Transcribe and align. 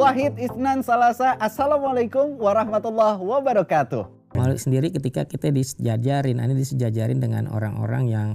Wahid 0.00 0.40
Isnan 0.40 0.80
Salasa. 0.80 1.36
Assalamualaikum 1.36 2.40
warahmatullahi 2.40 3.20
wabarakatuh. 3.20 4.32
Maulid 4.32 4.56
sendiri 4.56 4.88
ketika 4.88 5.28
kita 5.28 5.52
disejajarin, 5.52 6.40
ini 6.40 6.56
disejajarin 6.56 7.20
dengan 7.20 7.52
orang-orang 7.52 8.08
yang 8.08 8.28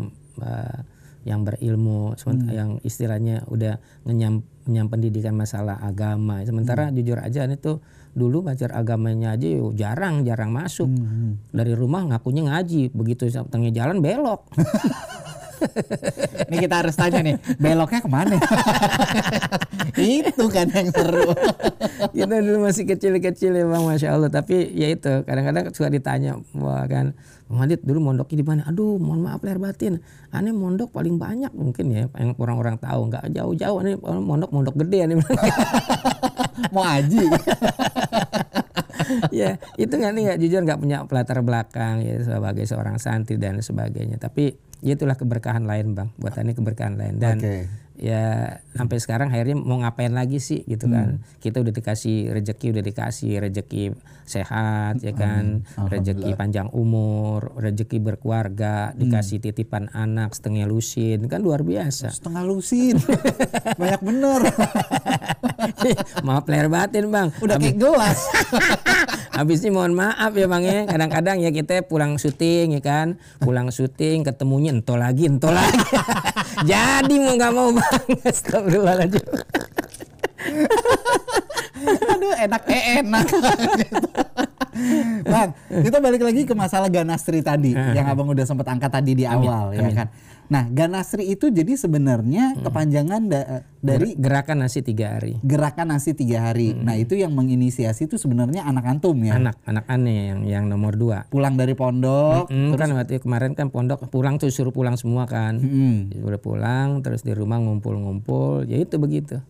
uh, 0.46 0.86
yang 1.26 1.42
berilmu, 1.42 2.14
hmm. 2.14 2.54
yang 2.54 2.70
istilahnya 2.86 3.50
udah 3.50 3.82
ngenyam, 4.06 4.46
ngenyam 4.70 4.88
pendidikan 4.94 5.34
masalah 5.34 5.82
agama. 5.82 6.46
Sementara 6.46 6.94
hmm. 6.94 7.02
jujur 7.02 7.18
aja 7.18 7.50
ini 7.50 7.58
tuh 7.58 7.82
dulu 8.14 8.46
belajar 8.46 8.70
agamanya 8.78 9.34
aja 9.34 9.50
yuk, 9.50 9.74
jarang 9.74 10.22
jarang 10.22 10.54
masuk 10.54 10.86
hmm. 10.86 11.50
dari 11.50 11.74
rumah 11.74 12.06
ngakunya 12.14 12.46
ngaji 12.46 12.94
begitu 12.94 13.28
tengah 13.28 13.74
jalan 13.74 14.00
belok 14.06 14.48
Ini 16.52 16.58
kita 16.62 16.76
harus 16.84 16.96
tanya 16.96 17.20
nih, 17.26 17.36
beloknya 17.58 18.00
ke 18.04 18.10
mana? 18.10 18.36
itu 20.00 20.46
kan 20.52 20.68
yang 20.70 20.90
seru. 20.92 21.32
kita 22.12 22.36
dulu 22.44 22.68
masih 22.68 22.84
kecil-kecil 22.86 23.52
ya 23.56 23.66
bang, 23.66 23.84
masya 23.84 24.10
Allah. 24.16 24.30
Tapi 24.30 24.72
ya 24.76 24.92
itu, 24.92 25.24
kadang-kadang 25.24 25.72
suka 25.72 25.90
ditanya, 25.90 26.38
wah 26.56 26.84
kan, 26.86 27.16
Muhammad 27.46 27.80
dulu 27.86 28.00
mondoknya 28.12 28.38
di 28.42 28.46
mana? 28.46 28.62
Aduh, 28.66 28.98
mohon 28.98 29.22
maaf 29.22 29.46
lahir 29.46 29.62
batin. 29.62 30.02
Aneh 30.34 30.50
mondok 30.50 30.90
paling 30.90 31.22
banyak 31.22 31.54
mungkin 31.54 31.86
ya, 31.94 32.04
yang 32.18 32.34
orang-orang 32.42 32.82
tahu. 32.82 33.14
Nggak 33.14 33.30
jauh-jauh, 33.32 33.78
aneh 33.86 33.96
mondok 34.02 34.50
mondok 34.50 34.76
gede 34.82 35.06
aneh. 35.06 35.16
Mau 36.74 36.82
aji. 36.82 37.26
ya 39.40 39.58
itu 39.76 39.94
nggak 39.94 40.12
nih 40.12 40.22
nggak 40.32 40.40
jujur 40.42 40.60
nggak 40.66 40.80
punya 40.80 40.98
latar 41.08 41.40
belakang 41.42 42.02
ya 42.02 42.22
sebagai 42.22 42.66
seorang 42.66 42.98
santri 42.98 43.38
dan 43.40 43.60
sebagainya 43.60 44.18
tapi 44.18 44.58
ya 44.86 44.94
itulah 44.94 45.18
keberkahan 45.18 45.64
lain 45.66 45.98
bang 45.98 46.10
buat 46.20 46.38
ini 46.38 46.54
keberkahan 46.54 47.00
lain 47.00 47.16
dan 47.18 47.42
okay. 47.42 47.66
ya 47.98 48.60
sampai 48.76 49.02
sekarang 49.02 49.32
akhirnya 49.34 49.56
mau 49.56 49.82
ngapain 49.82 50.14
lagi 50.14 50.44
sih 50.44 50.68
gitu 50.68 50.92
kan 50.92 51.18
hmm. 51.18 51.42
kita 51.42 51.64
udah 51.64 51.74
dikasih 51.74 52.30
rezeki 52.30 52.76
udah 52.76 52.84
dikasih 52.84 53.34
rezeki 53.40 53.98
sehat 54.30 55.02
ya 55.02 55.16
kan 55.16 55.64
hmm. 55.64 55.88
rezeki 55.90 56.38
panjang 56.38 56.70
umur 56.76 57.56
rezeki 57.58 57.98
berkeluarga 57.98 58.92
hmm. 58.92 59.00
dikasih 59.00 59.42
titipan 59.42 59.88
anak 59.96 60.36
setengah 60.38 60.68
lusin 60.70 61.24
kan 61.32 61.42
luar 61.42 61.66
biasa 61.66 62.14
setengah 62.14 62.44
lusin 62.46 63.00
banyak 63.82 64.02
bener 64.06 64.42
maaf 66.28 66.46
lahir 66.50 66.68
batin 66.72 67.10
bang. 67.12 67.28
Udah 67.42 67.56
kayak 67.60 67.78
gelas. 67.78 68.20
Habis 69.38 69.68
ini 69.68 69.76
mohon 69.76 69.94
maaf 69.94 70.32
ya 70.34 70.48
bang 70.48 70.64
ya. 70.64 70.80
Kadang-kadang 70.88 71.38
ya 71.44 71.52
kita 71.52 71.84
pulang 71.86 72.16
syuting 72.16 72.80
ya 72.80 72.82
kan? 72.82 73.20
Pulang 73.44 73.70
syuting 73.70 74.24
ketemunya 74.24 74.72
entol 74.74 75.00
lagi 75.02 75.28
entol 75.28 75.54
lagi. 75.54 75.80
Jadi 76.72 77.16
mau 77.20 77.34
nggak 77.36 77.52
mau 77.54 77.70
bang. 77.76 78.06
Astagfirullahaladzim. 78.24 79.26
Aduh 81.86 82.34
enak 82.40 82.64
eh 82.72 82.84
enak. 83.04 83.26
bang, 85.24 85.50
kita 85.56 85.98
balik 86.04 86.22
lagi 86.24 86.42
ke 86.44 86.52
masalah 86.52 86.92
Ganastri 86.92 87.40
tadi 87.40 87.72
yang 87.72 88.12
abang 88.12 88.28
udah 88.28 88.44
sempat 88.44 88.68
angkat 88.68 88.92
tadi 88.92 89.16
di 89.16 89.24
awal 89.24 89.72
amin, 89.72 89.80
ya 89.80 89.88
amin. 89.88 89.96
kan. 89.96 90.08
Nah, 90.46 90.70
Ganasri 90.70 91.26
itu 91.26 91.50
jadi 91.50 91.74
sebenarnya 91.74 92.54
hmm. 92.54 92.64
kepanjangan 92.66 93.22
da 93.30 93.42
dari 93.82 94.14
gerakan 94.18 94.66
nasi 94.66 94.82
tiga 94.86 95.18
hari. 95.18 95.38
Gerakan 95.42 95.94
nasi 95.94 96.14
tiga 96.14 96.50
hari. 96.50 96.74
Hmm. 96.74 96.86
Nah, 96.86 96.96
itu 96.98 97.18
yang 97.18 97.34
menginisiasi 97.34 98.06
itu 98.06 98.18
sebenarnya 98.22 98.66
anak 98.66 98.86
antum 98.86 99.18
ya. 99.26 99.38
Anak, 99.38 99.58
anak 99.66 99.86
aneh 99.90 100.34
yang 100.34 100.42
yang 100.46 100.64
nomor 100.70 100.94
dua. 100.94 101.26
Pulang 101.30 101.58
dari 101.58 101.74
pondok. 101.74 102.50
Hmm, 102.50 102.74
terus... 102.74 102.80
kan 102.82 102.90
waktu 102.94 103.22
kemarin 103.22 103.52
kan 103.58 103.74
pondok 103.74 104.06
pulang 104.10 104.38
tuh 104.38 104.50
suruh 104.54 104.74
pulang 104.74 104.98
semua 104.98 105.26
kan. 105.26 105.58
Hmm. 105.58 106.14
Suruh 106.14 106.42
pulang, 106.42 107.02
terus 107.02 107.26
di 107.26 107.34
rumah 107.34 107.58
ngumpul-ngumpul. 107.62 108.70
Ya 108.70 108.78
itu 108.82 109.02
begitu. 109.02 109.42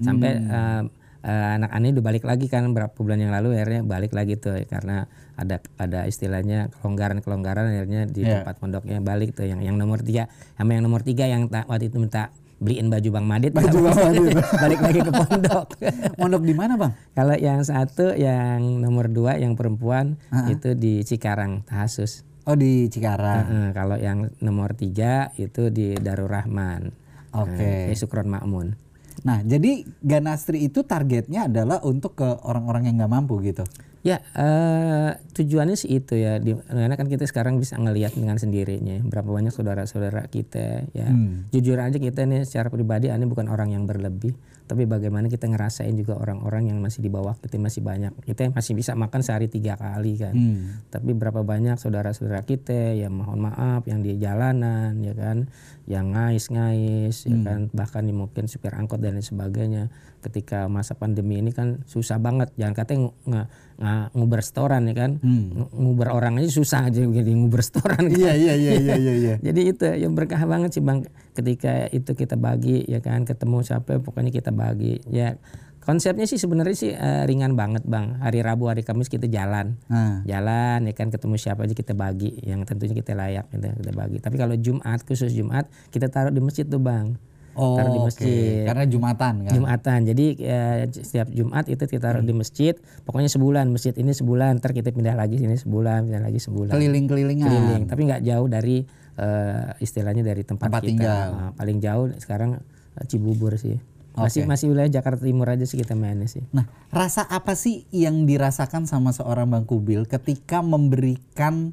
Sampai 0.00 0.40
hmm. 0.40 0.48
uh, 0.48 0.82
uh, 1.22 1.56
anak 1.56 1.70
aneh 1.72 1.90
udah 1.94 2.04
balik 2.04 2.24
lagi 2.26 2.46
kan 2.50 2.66
berapa 2.74 2.92
bulan 2.94 3.18
yang 3.22 3.32
lalu 3.32 3.56
akhirnya 3.56 3.82
balik 3.86 4.12
lagi 4.12 4.36
tuh 4.36 4.58
karena 4.66 5.06
ada 5.38 5.62
ada 5.80 6.04
istilahnya 6.04 6.68
kelonggaran-kelonggaran 6.78 7.72
akhirnya 7.72 8.06
di 8.06 8.26
yeah. 8.26 8.42
tempat 8.42 8.60
pondoknya 8.60 8.98
balik 9.00 9.34
tuh 9.34 9.48
yang 9.48 9.64
yang 9.64 9.76
nomor 9.78 10.02
tiga 10.02 10.28
sama 10.58 10.76
yang 10.76 10.84
nomor 10.84 11.00
tiga 11.02 11.24
yang 11.26 11.48
tak, 11.48 11.66
waktu 11.70 11.88
itu 11.88 11.98
minta 11.98 12.30
beliin 12.62 12.86
baju 12.86 13.08
Bang 13.10 13.26
Madit 13.26 13.50
baju 13.50 13.76
Bang 13.90 13.98
Madit 13.98 14.38
balik 14.62 14.80
lagi 14.80 15.00
ke 15.02 15.10
pondok 15.10 15.66
pondok 16.20 16.42
di 16.46 16.54
mana 16.54 16.78
Bang 16.78 16.92
kalau 17.16 17.34
yang 17.34 17.66
satu 17.66 18.14
yang 18.14 18.78
nomor 18.78 19.10
dua 19.10 19.34
yang 19.40 19.58
perempuan 19.58 20.14
uh 20.30 20.46
-huh. 20.46 20.54
itu 20.54 20.78
di 20.78 21.02
Cikarang 21.02 21.66
Tahasus 21.66 22.22
oh 22.46 22.54
di 22.54 22.86
Cikarang 22.86 23.44
uh 23.50 23.50
-uh. 23.50 23.68
kalau 23.74 23.96
yang 23.98 24.30
nomor 24.38 24.78
tiga 24.78 25.34
itu 25.34 25.74
di 25.74 25.98
Darul 25.98 26.30
Rahman 26.30 26.94
oke 27.34 27.50
okay. 27.50 27.90
uh, 27.90 27.98
Sukron 27.98 28.30
Makmun 28.30 28.81
Nah, 29.22 29.38
jadi 29.46 29.86
Ganastri 30.02 30.66
itu 30.66 30.82
targetnya 30.82 31.46
adalah 31.46 31.78
untuk 31.86 32.18
ke 32.18 32.28
orang-orang 32.42 32.90
yang 32.90 33.02
nggak 33.02 33.12
mampu 33.12 33.38
gitu. 33.46 33.62
Ya, 34.02 34.18
uh, 34.34 35.14
tujuannya 35.30 35.78
sih 35.78 36.02
itu 36.02 36.18
ya. 36.18 36.42
Di, 36.42 36.58
karena 36.58 36.98
kan 36.98 37.06
kita 37.06 37.22
sekarang 37.22 37.62
bisa 37.62 37.78
ngelihat 37.78 38.18
dengan 38.18 38.34
sendirinya 38.34 38.98
berapa 39.06 39.30
banyak 39.30 39.54
saudara-saudara 39.54 40.26
kita 40.26 40.90
ya. 40.90 41.06
Hmm. 41.06 41.46
Jujur 41.54 41.78
aja 41.78 42.02
kita 42.02 42.26
nih 42.26 42.42
secara 42.42 42.66
pribadi 42.66 43.14
ini 43.14 43.30
bukan 43.30 43.46
orang 43.46 43.70
yang 43.70 43.86
berlebih, 43.86 44.34
tapi 44.66 44.90
bagaimana 44.90 45.30
kita 45.30 45.46
ngerasain 45.46 45.94
juga 45.94 46.18
orang-orang 46.18 46.74
yang 46.74 46.82
masih 46.82 46.98
di 46.98 47.14
bawah 47.14 47.38
kita 47.38 47.62
masih 47.62 47.78
banyak. 47.86 48.10
Kita 48.26 48.50
masih 48.50 48.74
bisa 48.74 48.98
makan 48.98 49.22
sehari 49.22 49.46
tiga 49.46 49.78
kali 49.78 50.18
kan. 50.18 50.34
Hmm. 50.34 50.82
Tapi 50.90 51.14
berapa 51.14 51.46
banyak 51.46 51.78
saudara-saudara 51.78 52.42
kita 52.42 52.98
ya 52.98 53.06
mohon 53.06 53.38
maaf 53.38 53.86
yang 53.86 54.02
di 54.02 54.18
jalanan 54.18 54.98
ya 54.98 55.14
kan, 55.14 55.46
yang 55.86 56.10
ngais-ngais 56.10 57.22
ya 57.22 57.30
hmm. 57.30 57.34
ya 57.38 57.46
kan, 57.46 57.60
bahkan 57.70 58.02
mungkin 58.10 58.50
supir 58.50 58.74
angkot 58.74 58.98
dan 58.98 59.14
lain 59.14 59.22
sebagainya. 59.22 59.94
Ketika 60.22 60.66
masa 60.66 60.98
pandemi 60.98 61.38
ini 61.38 61.54
kan 61.54 61.86
susah 61.86 62.18
banget. 62.18 62.50
Jangan 62.58 62.74
katanya 62.74 63.10
nggak 63.26 63.46
nah, 63.82 64.06
nguber 64.14 64.38
restoran 64.38 64.86
ya 64.86 64.94
kan? 64.94 65.18
Hmm. 65.18 65.66
nguber 65.74 66.14
orang 66.14 66.38
aja 66.38 66.48
susah 66.48 66.86
aja 66.86 67.02
jadi 67.02 67.30
nguber 67.34 67.58
restoran 67.58 68.06
kan? 68.06 68.14
iya 68.14 68.32
iya 68.38 68.54
iya 68.54 68.72
iya 68.78 68.94
iya 68.94 69.12
ya. 69.18 69.34
jadi 69.50 69.60
itu 69.66 69.84
yang 69.98 70.14
berkah 70.14 70.38
banget 70.46 70.78
sih 70.78 70.82
bang. 70.82 71.02
Ketika 71.34 71.90
itu 71.90 72.14
kita 72.14 72.38
bagi 72.38 72.86
ya 72.86 73.02
kan? 73.02 73.26
Ketemu 73.26 73.66
siapa 73.66 73.98
pokoknya 73.98 74.30
kita 74.30 74.54
bagi. 74.54 75.02
Ya 75.10 75.34
konsepnya 75.82 76.30
sih 76.30 76.38
sebenarnya 76.38 76.76
sih 76.78 76.94
uh, 76.94 77.26
ringan 77.26 77.58
banget 77.58 77.82
bang. 77.82 78.22
Hari 78.22 78.38
Rabu 78.46 78.70
hari 78.70 78.86
Kamis 78.86 79.10
kita 79.10 79.26
jalan. 79.26 79.74
Hmm. 79.90 80.22
jalan 80.22 80.86
ya 80.86 80.94
kan? 80.94 81.10
Ketemu 81.10 81.34
siapa 81.34 81.66
aja 81.66 81.74
kita 81.74 81.98
bagi 81.98 82.38
yang 82.46 82.62
tentunya 82.62 82.94
kita 82.94 83.18
layak 83.18 83.50
gitu, 83.50 83.66
kita 83.66 83.92
bagi. 83.92 84.22
Tapi 84.22 84.36
kalau 84.38 84.54
Jumat 84.54 85.02
khusus 85.02 85.34
Jumat 85.34 85.66
kita 85.90 86.06
taruh 86.06 86.30
di 86.30 86.38
masjid 86.38 86.62
tuh 86.62 86.78
bang 86.78 87.18
Oh, 87.52 87.76
taruh 87.76 87.92
di 87.92 88.00
masjid. 88.00 88.28
Okay. 88.28 88.64
Karena 88.64 88.84
Jumatan 88.88 89.34
kan. 89.44 89.52
Jumatan. 89.52 89.98
Jadi 90.08 90.26
ya, 90.40 90.88
setiap 90.88 91.28
Jumat 91.28 91.68
itu 91.68 91.84
kita 91.84 92.00
taruh 92.08 92.24
hmm. 92.24 92.30
di 92.30 92.34
masjid. 92.34 92.74
Pokoknya 93.04 93.28
sebulan 93.28 93.68
masjid 93.68 93.92
ini 94.00 94.12
sebulan. 94.16 94.60
Ntar 94.60 94.72
kita 94.72 94.88
pindah 94.88 95.12
lagi 95.12 95.36
sini 95.36 95.60
sebulan, 95.60 96.08
pindah 96.08 96.22
lagi 96.24 96.40
sebulan. 96.40 96.72
Keliling-kelilingan. 96.72 97.48
Keliling. 97.48 97.82
Tapi 97.92 98.00
nggak 98.08 98.22
jauh 98.24 98.46
dari 98.48 98.76
uh, 99.20 99.76
istilahnya 99.84 100.24
dari 100.24 100.42
tempat, 100.48 100.72
tempat 100.72 100.82
kita. 100.82 100.88
tinggal. 100.88 101.26
Nah, 101.36 101.50
paling 101.52 101.78
jauh 101.84 102.06
sekarang 102.16 102.56
uh, 102.96 103.04
Cibubur 103.04 103.60
sih. 103.60 103.76
Masih 104.12 104.44
okay. 104.44 104.48
masih 104.48 104.66
wilayah 104.68 104.92
Jakarta 104.92 105.24
Timur 105.24 105.48
aja 105.48 105.64
sih 105.64 105.80
kita 105.80 105.96
mainnya 105.96 106.28
sih. 106.28 106.44
Nah, 106.52 106.68
rasa 106.92 107.24
apa 107.24 107.56
sih 107.56 107.88
yang 107.96 108.28
dirasakan 108.28 108.84
sama 108.84 109.08
seorang 109.16 109.48
Bang 109.48 109.64
Kubil 109.64 110.04
ketika 110.04 110.60
memberikan 110.60 111.72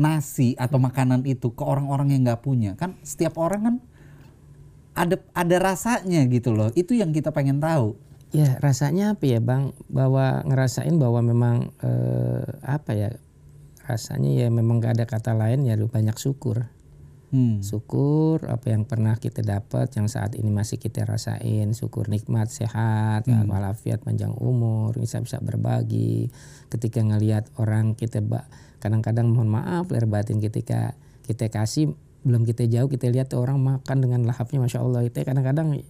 nasi 0.00 0.56
atau 0.56 0.80
makanan 0.80 1.28
itu 1.28 1.52
ke 1.52 1.60
orang-orang 1.60 2.16
yang 2.16 2.24
nggak 2.24 2.40
punya? 2.40 2.72
Kan 2.80 2.96
setiap 3.04 3.36
orang 3.36 3.60
kan 3.60 3.74
ada 4.98 5.16
ada 5.32 5.56
rasanya 5.62 6.26
gitu 6.26 6.50
loh. 6.54 6.74
Itu 6.74 6.98
yang 6.98 7.14
kita 7.14 7.30
pengen 7.30 7.62
tahu. 7.62 7.94
Ya 8.34 8.60
rasanya 8.60 9.16
apa 9.16 9.24
ya 9.24 9.40
bang? 9.40 9.72
Bahwa 9.88 10.42
ngerasain 10.44 10.98
bahwa 10.98 11.22
memang 11.24 11.72
eh, 11.80 12.44
apa 12.66 12.92
ya 12.92 13.10
rasanya 13.88 14.28
ya 14.36 14.52
memang 14.52 14.84
gak 14.84 15.00
ada 15.00 15.06
kata 15.08 15.32
lain 15.32 15.64
ya 15.64 15.78
banyak 15.80 16.18
syukur. 16.20 16.68
Hmm. 17.28 17.60
Syukur 17.60 18.40
apa 18.48 18.72
yang 18.72 18.88
pernah 18.88 19.12
kita 19.20 19.44
dapat, 19.44 19.92
yang 20.00 20.08
saat 20.08 20.32
ini 20.32 20.48
masih 20.48 20.80
kita 20.80 21.04
rasain, 21.04 21.76
syukur 21.76 22.08
nikmat, 22.08 22.48
sehat, 22.48 23.28
hmm. 23.28 23.44
walafiat, 23.52 24.00
panjang 24.00 24.32
umur, 24.32 24.96
bisa 24.96 25.20
bisa 25.20 25.36
berbagi. 25.36 26.32
Ketika 26.72 27.04
ngelihat 27.04 27.52
orang 27.60 27.92
kita 27.92 28.24
kadang-kadang 28.80 29.28
mohon 29.28 29.52
maaf 29.52 29.92
lahir 29.92 30.08
batin 30.08 30.40
ketika 30.40 30.96
kita 31.28 31.52
kasih 31.52 31.92
belum 32.28 32.44
kita 32.44 32.68
jauh 32.68 32.92
kita 32.92 33.08
lihat 33.08 33.32
tuh 33.32 33.40
orang 33.40 33.56
makan 33.56 34.04
dengan 34.04 34.28
lahapnya 34.28 34.60
masya 34.60 34.84
Allah 34.84 35.08
itu 35.08 35.16
kadang-kadang 35.24 35.80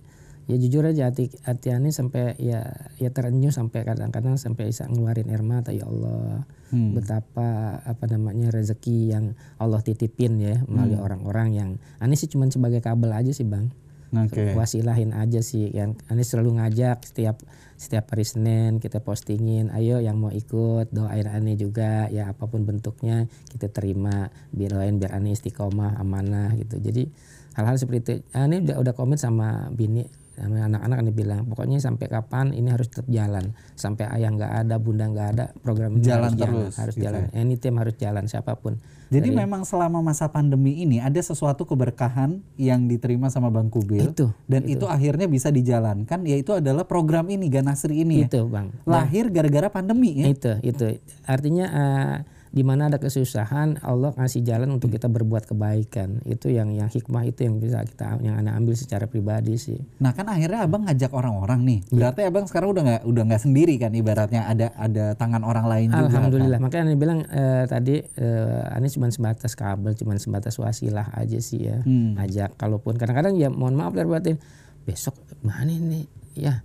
ya 0.49 0.57
jujur 0.57 0.81
aja 0.87 1.13
hati 1.13 1.29
hati 1.45 1.77
ini 1.77 1.93
sampai 1.93 2.33
ya 2.41 2.65
ya 2.97 3.13
terenyuh 3.13 3.53
sampai 3.53 3.85
kadang-kadang 3.85 4.41
sampai 4.41 4.73
bisa 4.73 4.89
ngeluarin 4.89 5.29
air 5.29 5.45
mata 5.45 5.77
ya 5.77 5.85
Allah 5.85 6.49
hmm. 6.73 6.97
betapa 6.97 7.83
apa 7.85 8.05
namanya 8.09 8.49
rezeki 8.49 9.13
yang 9.13 9.37
Allah 9.61 9.85
titipin 9.85 10.41
ya 10.41 10.65
melalui 10.65 10.97
hmm. 10.97 11.05
orang-orang 11.05 11.49
yang 11.53 11.71
ini 12.01 12.17
sih 12.17 12.33
cuma 12.33 12.49
sebagai 12.49 12.81
kabel 12.81 13.13
aja 13.13 13.29
sih 13.29 13.45
bang 13.45 13.69
okay. 14.15 14.57
wasilahin 14.57 15.13
aja 15.13 15.45
sih 15.45 15.69
yang 15.73 15.99
ini 16.09 16.25
selalu 16.25 16.61
ngajak 16.61 17.05
setiap 17.05 17.43
setiap 17.79 18.11
hari 18.11 18.27
Senin 18.27 18.83
kita 18.83 18.99
postingin 18.99 19.71
ayo 19.71 20.03
yang 20.03 20.19
mau 20.19 20.35
ikut 20.35 20.91
doain 20.91 21.31
Ani 21.31 21.55
juga 21.55 22.11
ya 22.11 22.35
apa 22.35 22.51
pun 22.51 22.67
bentuknya 22.67 23.31
kita 23.55 23.71
terima 23.71 24.35
biar 24.51 24.75
doain 24.75 24.99
biar 24.99 25.15
Ani 25.15 25.31
istiqomah 25.39 25.95
amanah 26.03 26.59
gitu. 26.59 26.83
Jadi 26.83 27.07
hal-hal 27.55 27.79
seperti 27.79 27.99
itu. 28.03 28.13
Ani 28.35 28.67
udah 28.67 28.83
udah 28.83 28.95
komit 28.99 29.23
sama 29.23 29.71
bini 29.71 30.03
sama 30.35 30.71
anak-anak 30.71 30.99
ini 31.07 31.13
bilang 31.15 31.41
pokoknya 31.51 31.79
sampai 31.83 32.07
kapan 32.11 32.51
ini 32.51 32.71
harus 32.75 32.91
tetap 32.91 33.07
jalan? 33.07 33.55
Sampai 33.79 34.11
ayah 34.11 34.31
nggak 34.35 34.53
ada 34.67 34.75
bunda 34.83 35.07
nggak 35.07 35.29
ada 35.39 35.45
program 35.63 35.99
ini 35.99 36.03
Jalan 36.03 36.35
harus 36.35 36.35
terus, 36.35 36.47
jalan 36.51 36.71
harus 36.83 36.95
gitu 36.95 37.05
jalan. 37.07 37.23
anytime 37.35 37.77
harus 37.79 37.95
jalan 37.95 38.25
siapa 38.27 38.59
pun 38.59 38.83
Jadi 39.09 39.33
memang 39.33 39.65
selama 39.65 40.05
masa 40.05 40.29
pandemi 40.29 40.85
ini 40.85 41.01
ada 41.01 41.17
sesuatu 41.17 41.65
keberkahan 41.65 42.45
yang 42.61 42.85
diterima 42.85 43.33
sama 43.33 43.49
Bang 43.49 43.73
Kubil 43.73 44.13
itu 44.13 44.29
dan 44.45 44.69
itu. 44.69 44.85
akhirnya 44.85 45.25
bisa 45.25 45.49
dijalankan 45.49 46.25
yaitu 46.29 46.53
adalah 46.57 46.85
program 46.85 47.29
ini 47.33 47.49
Ganasri 47.49 48.05
ini 48.05 48.25
ya. 48.25 48.29
itu 48.29 48.43
bang 48.49 48.69
Lahir 48.85 49.33
gara-gara 49.33 49.69
pandemi 49.73 50.21
ya. 50.21 50.27
itu 50.29 50.53
itu 50.61 51.01
artinya 51.25 51.67
eh, 51.69 52.17
di 52.49 52.63
mana 52.63 52.87
ada 52.87 52.97
kesusahan 52.97 53.81
Allah 53.81 54.13
ngasih 54.13 54.41
jalan 54.41 54.71
untuk 54.71 54.91
kita 54.91 55.07
berbuat 55.07 55.45
kebaikan 55.47 56.21
itu 56.25 56.49
yang 56.49 56.73
yang 56.73 56.87
hikmah 56.87 57.23
itu 57.23 57.45
yang 57.45 57.57
bisa 57.57 57.81
kita 57.83 58.17
yang 58.19 58.37
anak 58.37 58.57
ambil 58.57 58.73
secara 58.73 59.05
pribadi 59.05 59.55
sih 59.55 59.79
Nah 59.99 60.13
kan 60.13 60.27
akhirnya 60.27 60.65
abang 60.65 60.85
ngajak 60.85 61.11
orang-orang 61.11 61.61
nih. 61.63 61.79
Iya. 61.85 61.95
Berarti 61.95 62.21
abang 62.25 62.45
sekarang 62.45 62.69
udah 62.71 62.83
nggak 62.85 63.03
udah 63.05 63.23
nggak 63.25 63.43
sendiri 63.43 63.75
kan 63.77 63.93
ibaratnya 63.93 64.43
ada 64.45 64.67
ada 64.75 65.13
tangan 65.13 65.43
orang 65.43 65.67
lain 65.67 65.89
juga. 65.89 66.01
kan? 66.01 66.11
Alhamdulillah 66.11 66.59
makanya 66.59 66.83
Anda 66.85 66.97
bilang 66.97 67.21
eh, 67.25 67.65
tadi 67.65 67.95
eh, 68.01 68.77
ini 68.79 68.89
cuma 68.89 69.07
sebatas 69.09 69.53
kabel 69.53 69.93
cuma 69.93 70.17
sebatas 70.17 70.55
wasilah 70.57 71.11
aja 71.13 71.39
sih 71.39 71.65
ya 71.65 71.77
Hmm. 71.81 72.17
ajak 72.17 72.55
kalaupun 72.55 72.95
kadang-kadang 72.95 73.35
ya 73.35 73.49
mohon 73.49 73.73
maaf 73.73 73.93
lahir 73.93 74.09
batin 74.09 74.37
besok 74.83 75.15
mana 75.41 75.69
nih 75.69 76.05
ya 76.35 76.61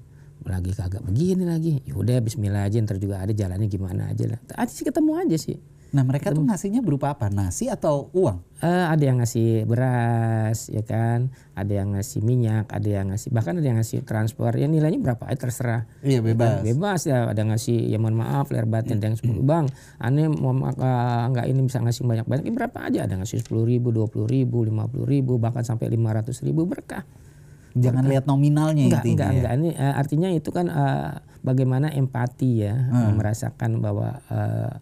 lagi 0.47 0.71
kagak 0.75 1.03
begini 1.03 1.43
lagi. 1.47 1.79
Yaudah 1.87 2.19
Bismillah 2.19 2.67
aja 2.67 2.77
ntar 2.83 2.99
juga 2.99 3.23
ada 3.23 3.31
jalannya 3.31 3.67
gimana 3.67 4.11
aja 4.11 4.25
lah. 4.27 4.39
Aja 4.55 4.71
sih 4.71 4.85
ketemu 4.85 5.11
aja 5.19 5.37
sih. 5.39 5.57
Nah 5.93 6.01
mereka 6.01 6.33
tuh 6.33 6.41
ngasihnya 6.41 6.81
berupa 6.81 7.13
apa? 7.13 7.29
Nasi 7.29 7.69
atau 7.69 8.09
uang? 8.17 8.41
Eh, 8.65 8.85
ada 8.89 8.97
yang 8.97 9.21
ngasih 9.21 9.69
beras 9.69 10.73
ya 10.73 10.81
kan? 10.81 11.29
Ada 11.53 11.85
yang 11.85 11.93
ngasih 11.93 12.25
minyak 12.25 12.65
ada 12.73 12.89
yang 12.89 13.13
ngasih 13.13 13.29
bahkan 13.29 13.61
ada 13.61 13.67
yang 13.69 13.77
ngasih 13.77 14.01
transport 14.01 14.57
ya 14.57 14.65
nilainya 14.65 14.97
berapa 14.97 15.29
aja 15.29 15.45
terserah. 15.45 15.85
Iya 16.01 16.25
bebas. 16.25 16.65
bebas 16.65 17.05
ya. 17.05 17.29
Ada 17.29 17.45
ngasih 17.45 17.93
ya 17.93 18.01
mohon 18.01 18.17
maaf 18.17 18.49
lahir 18.49 18.65
batin 18.65 18.97
ada 18.97 19.13
yang 19.13 19.21
sepuluh 19.21 19.45
bang 19.45 19.69
aneh 20.01 20.33
mau 20.33 20.49
mak- 20.49 20.81
eh, 20.81 21.23
nggak 21.29 21.45
ini 21.53 21.61
bisa 21.61 21.77
ngasih 21.85 22.01
banyak 22.09 22.25
banyak 22.25 22.43
ya 22.49 22.53
berapa 22.57 22.77
aja? 22.89 22.99
Ada 23.05 23.13
ngasih 23.21 23.45
sepuluh 23.45 23.69
ribu 23.69 23.93
dua 23.93 24.09
puluh 24.09 24.25
ribu 24.25 24.65
lima 24.65 24.89
puluh 24.89 25.05
ribu 25.05 25.37
bahkan 25.37 25.61
sampai 25.61 25.93
lima 25.93 26.09
ratus 26.09 26.41
ribu 26.41 26.65
berkah 26.65 27.05
Jangan 27.73 28.05
lihat 28.05 28.29
nominalnya 28.29 28.85
enggak 28.85 29.03
intinya. 29.05 29.29
enggak 29.29 29.29
ya. 29.29 29.37
enggak. 29.37 29.53
Ini 29.57 29.69
eh, 29.73 29.93
artinya 29.97 30.29
itu 30.29 30.49
kan 30.53 30.65
eh, 30.69 31.11
bagaimana 31.41 31.89
empati 31.89 32.49
ya 32.61 32.73
eh, 32.77 33.11
merasakan 33.13 33.81
bahwa 33.81 34.21
eh, 34.29 34.73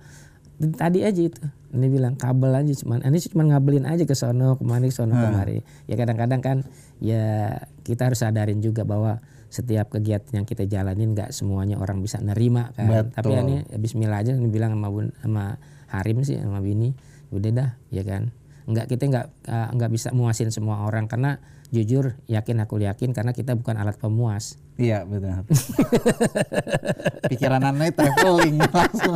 tadi 0.76 1.02
aja 1.02 1.22
itu 1.24 1.42
ini 1.72 1.88
bilang 1.88 2.20
kabel 2.20 2.52
aja 2.52 2.74
cuman 2.84 3.02
ini 3.08 3.18
cuma 3.32 3.48
ngabelin 3.48 3.88
aja 3.88 4.04
ke 4.04 4.12
sono 4.12 4.60
kemari 4.60 4.92
ke 4.92 4.96
sono 4.96 5.16
kemari. 5.16 5.64
Ya 5.88 5.96
kadang-kadang 5.96 6.42
kan 6.44 6.58
ya 7.00 7.58
kita 7.88 8.12
harus 8.12 8.20
sadarin 8.20 8.60
juga 8.60 8.84
bahwa 8.84 9.24
setiap 9.52 9.92
kegiatan 9.92 10.44
yang 10.44 10.48
kita 10.48 10.64
jalanin 10.68 11.16
nggak 11.16 11.32
semuanya 11.32 11.80
orang 11.80 12.04
bisa 12.04 12.20
nerima 12.20 12.76
kan. 12.76 12.92
Tapi 13.16 13.32
ya 13.32 13.40
ini 13.44 13.64
ya 13.64 13.78
Bismillah 13.80 14.20
aja 14.20 14.36
ini 14.36 14.52
bilang 14.52 14.76
sama 14.76 14.88
bun, 14.92 15.16
sama 15.24 15.56
Harim 15.88 16.28
sih 16.28 16.40
sama 16.44 16.60
Bini. 16.60 16.92
Udah 17.32 17.52
dah 17.56 17.70
ya 17.88 18.04
kan. 18.04 18.36
Nggak 18.68 18.92
kita 18.92 19.04
nggak 19.08 19.28
nggak 19.80 19.92
bisa 19.96 20.12
muasin 20.12 20.52
semua 20.52 20.84
orang 20.84 21.08
karena 21.08 21.40
jujur 21.72 22.20
yakin 22.28 22.62
aku 22.62 22.84
yakin 22.84 23.16
karena 23.16 23.32
kita 23.32 23.56
bukan 23.56 23.80
alat 23.80 23.96
pemuas 23.96 24.60
Iya 24.82 25.06
benar. 25.06 25.46
Pikiran 27.30 27.62
aneh 27.62 27.94
traveling 27.94 28.58
langsung. 28.74 29.14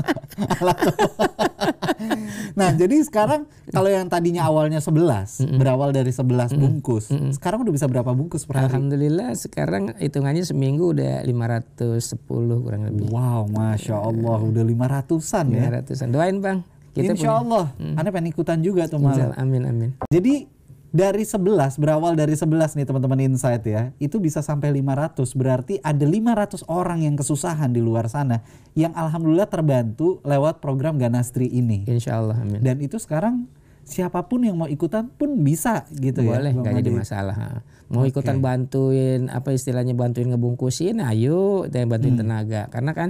nah 2.53 2.69
jadi 2.75 3.01
sekarang 3.01 3.49
kalau 3.73 3.89
yang 3.89 4.05
tadinya 4.05 4.45
awalnya 4.45 4.77
11 4.77 5.57
berawal 5.57 5.89
dari 5.89 6.13
11 6.13 6.53
bungkus, 6.53 7.09
sekarang 7.33 7.65
udah 7.65 7.73
bisa 7.73 7.89
berapa 7.89 8.13
bungkus 8.13 8.45
per 8.45 8.61
hari? 8.61 8.77
Alhamdulillah 8.77 9.33
sekarang 9.33 9.97
hitungannya 9.97 10.45
seminggu 10.45 10.93
udah 10.93 11.25
510 11.25 12.61
kurang 12.61 12.85
lebih. 12.85 13.09
Wow, 13.09 13.49
masya 13.49 13.97
Allah 13.97 14.37
udah 14.37 14.63
500an 14.63 15.45
ya. 15.49 15.81
500-an. 15.81 16.09
Doain 16.13 16.37
Bang. 16.45 16.59
Kita 16.95 17.11
Insya 17.11 17.43
Allah, 17.43 17.75
aneh 17.75 18.07
pengen 18.07 18.31
ikutan 18.31 18.63
juga 18.63 18.87
tuh 18.87 19.03
punya 19.03 19.35
amin 19.35 19.67
amin. 19.67 19.89
Jadi 20.07 20.47
dari 20.95 21.27
11 21.27 21.75
berawal 21.75 22.15
dari 22.15 22.39
11 22.39 22.79
nih 22.79 22.87
teman-teman 22.87 23.19
insight 23.19 23.67
ya, 23.67 23.91
itu 23.99 24.15
bisa 24.15 24.39
sampai 24.39 24.71
500 24.79 25.27
berarti 25.35 25.75
ada 25.83 26.07
500 26.07 26.63
orang 26.71 27.03
yang 27.03 27.19
kesusahan 27.19 27.67
di 27.75 27.83
luar 27.83 28.07
sana 28.07 28.39
yang 28.79 28.95
alhamdulillah 28.95 29.51
terbantu 29.51 30.23
lewat 30.23 30.63
program 30.63 30.95
Ganastri 30.95 31.51
ini. 31.51 31.83
Insya 31.83 32.23
Allah 32.23 32.39
amin. 32.39 32.63
Dan 32.63 32.79
itu 32.79 32.95
sekarang 32.95 33.43
siapa 33.85 34.25
pun 34.25 34.41
yang 34.41 34.57
mau 34.57 34.65
ikutan 34.65 35.05
pun 35.13 35.45
bisa 35.45 35.85
gitu 35.93 36.25
ya. 36.25 36.41
Boleh 36.41 36.51
nggak 36.57 36.73
jadi 36.81 36.91
masalah. 36.91 37.61
Mau 37.85 38.01
ikutan 38.01 38.41
bantuin 38.41 39.29
apa 39.29 39.53
istilahnya 39.53 39.93
bantuin 39.93 40.33
ngebungkusin, 40.33 40.99
ayo 41.05 41.69
yang 41.69 41.87
bantuin 41.87 42.17
tenaga. 42.17 42.65
Karena 42.73 42.97
kan 42.97 43.09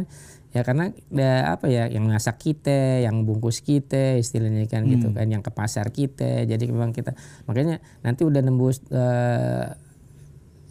ya 0.51 0.63
karena 0.67 0.91
ya, 1.11 1.55
apa 1.55 1.71
ya 1.71 1.87
yang 1.87 2.11
masak 2.11 2.43
kita, 2.43 2.99
yang 2.99 3.23
bungkus 3.23 3.63
kita 3.63 4.19
istilahnya 4.19 4.67
kan 4.67 4.83
gitu 4.91 5.15
kan, 5.15 5.31
yang 5.31 5.39
ke 5.39 5.51
pasar 5.55 5.95
kita. 5.95 6.43
Jadi 6.43 6.67
memang 6.67 6.91
kita 6.91 7.15
makanya 7.47 7.79
nanti 8.03 8.27
udah 8.27 8.43
nembus 8.43 8.83
eh, 8.91 9.71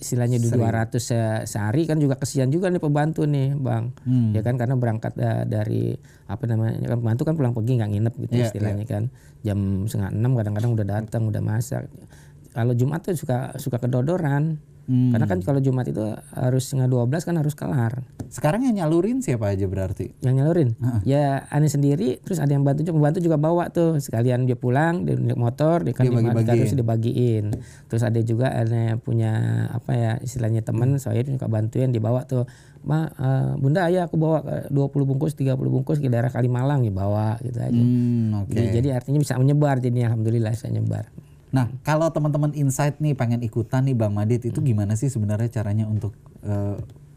istilahnya 0.05 0.37
di 0.37 0.53
200 0.53 1.01
se- 1.01 1.17
sehari 1.49 1.83
kan 1.83 1.97
juga 1.97 2.15
kesian 2.15 2.49
juga 2.49 2.69
nih 2.69 2.77
pembantu 2.77 3.25
nih 3.25 3.57
bang. 3.57 3.89
Ya 4.31 4.41
kan 4.41 4.55
karena 4.55 4.77
berangkat 4.77 5.17
eh, 5.17 5.43
dari 5.45 5.97
apa 6.25 6.45
namanya 6.45 6.85
kan 6.85 7.01
pembantu 7.01 7.23
kan 7.25 7.35
pulang 7.35 7.53
pergi 7.53 7.73
nggak 7.75 7.91
nginep 7.91 8.15
gitu 8.21 8.33
Iya, 8.35 8.45
istilahnya 8.47 8.85
kan. 8.85 9.05
Jam 9.41 9.59
setengah 9.85 10.11
enam 10.13 10.33
kadang-kadang 10.35 10.71
udah 10.73 10.87
datang 10.87 11.23
udah 11.25 11.41
masak. 11.41 11.89
Kalau 12.53 12.73
Jumat 12.73 13.01
tuh 13.01 13.17
suka 13.17 13.57
suka 13.57 13.77
kedodoran 13.79 14.61
Hmm. 14.85 15.11
karena 15.11 15.25
kan 15.25 15.41
kalau 15.41 15.59
Jumat 15.59 15.89
itu 15.89 16.05
harus 16.31 16.63
setengah 16.65 16.87
12 16.87 17.25
kan 17.25 17.35
harus 17.35 17.53
kelar. 17.53 18.05
Sekarang 18.29 18.61
yang 18.63 18.77
nyalurin 18.77 19.25
siapa 19.25 19.49
aja 19.49 19.65
berarti? 19.65 20.13
yang 20.21 20.37
nyalurin? 20.37 20.77
Ya 21.03 21.49
aneh 21.49 21.69
sendiri 21.69 22.21
terus 22.21 22.37
ada 22.37 22.51
yang 22.51 22.63
bantu 22.63 22.83
juga. 22.83 22.93
Pembantu 22.95 23.19
juga 23.19 23.37
bawa 23.37 23.69
tuh. 23.69 23.97
Sekalian 23.97 24.45
dia 24.45 24.55
pulang 24.55 25.03
dia 25.03 25.17
naik 25.17 25.37
motor 25.37 25.83
dia 25.83 25.93
kan 25.93 26.05
Dia 26.05 26.11
di- 26.11 26.17
bagi-bagiin. 26.19 26.59
terus 26.59 26.75
dibagiin 26.75 27.45
terus 27.87 28.03
ada 28.03 28.21
juga 28.21 28.53
aneh 28.53 28.97
punya 28.99 29.33
apa 29.71 29.91
ya 29.93 30.13
istilahnya 30.19 30.61
teman 30.61 30.99
saya 30.99 31.23
suka 31.23 31.47
bantuin 31.47 31.89
dibawa 31.89 32.25
tuh. 32.25 32.45
Ma, 32.85 33.09
eh, 33.09 33.57
bunda 33.57 33.89
ayah 33.89 34.05
aku 34.05 34.21
bawa 34.21 34.45
eh, 34.45 34.69
20 34.69 34.77
bungkus 35.07 35.33
30 35.33 35.57
bungkus 35.57 35.97
ke 35.97 36.07
daerah 36.07 36.29
Kalimalang 36.29 36.85
dibawa 36.85 37.41
gitu 37.41 37.57
aja. 37.57 37.73
Hmm, 37.73 38.45
oke. 38.45 38.53
jadi, 38.53 38.69
jadi 38.77 38.89
artinya 38.95 39.17
bisa 39.17 39.35
menyebar 39.35 39.81
jadi 39.81 40.13
alhamdulillah 40.13 40.53
bisa 40.53 40.69
nyebar 40.69 41.09
Nah, 41.55 41.71
kalau 41.87 42.11
teman-teman 42.11 42.51
insight 42.59 42.99
nih 42.99 43.15
pengen 43.15 43.39
ikutan 43.47 43.87
nih 43.87 43.95
Bang 43.95 44.11
Madit 44.11 44.43
itu 44.43 44.59
gimana 44.59 44.99
sih 44.99 45.07
sebenarnya 45.07 45.63
caranya 45.63 45.87
untuk 45.87 46.11
eh, 46.43 46.75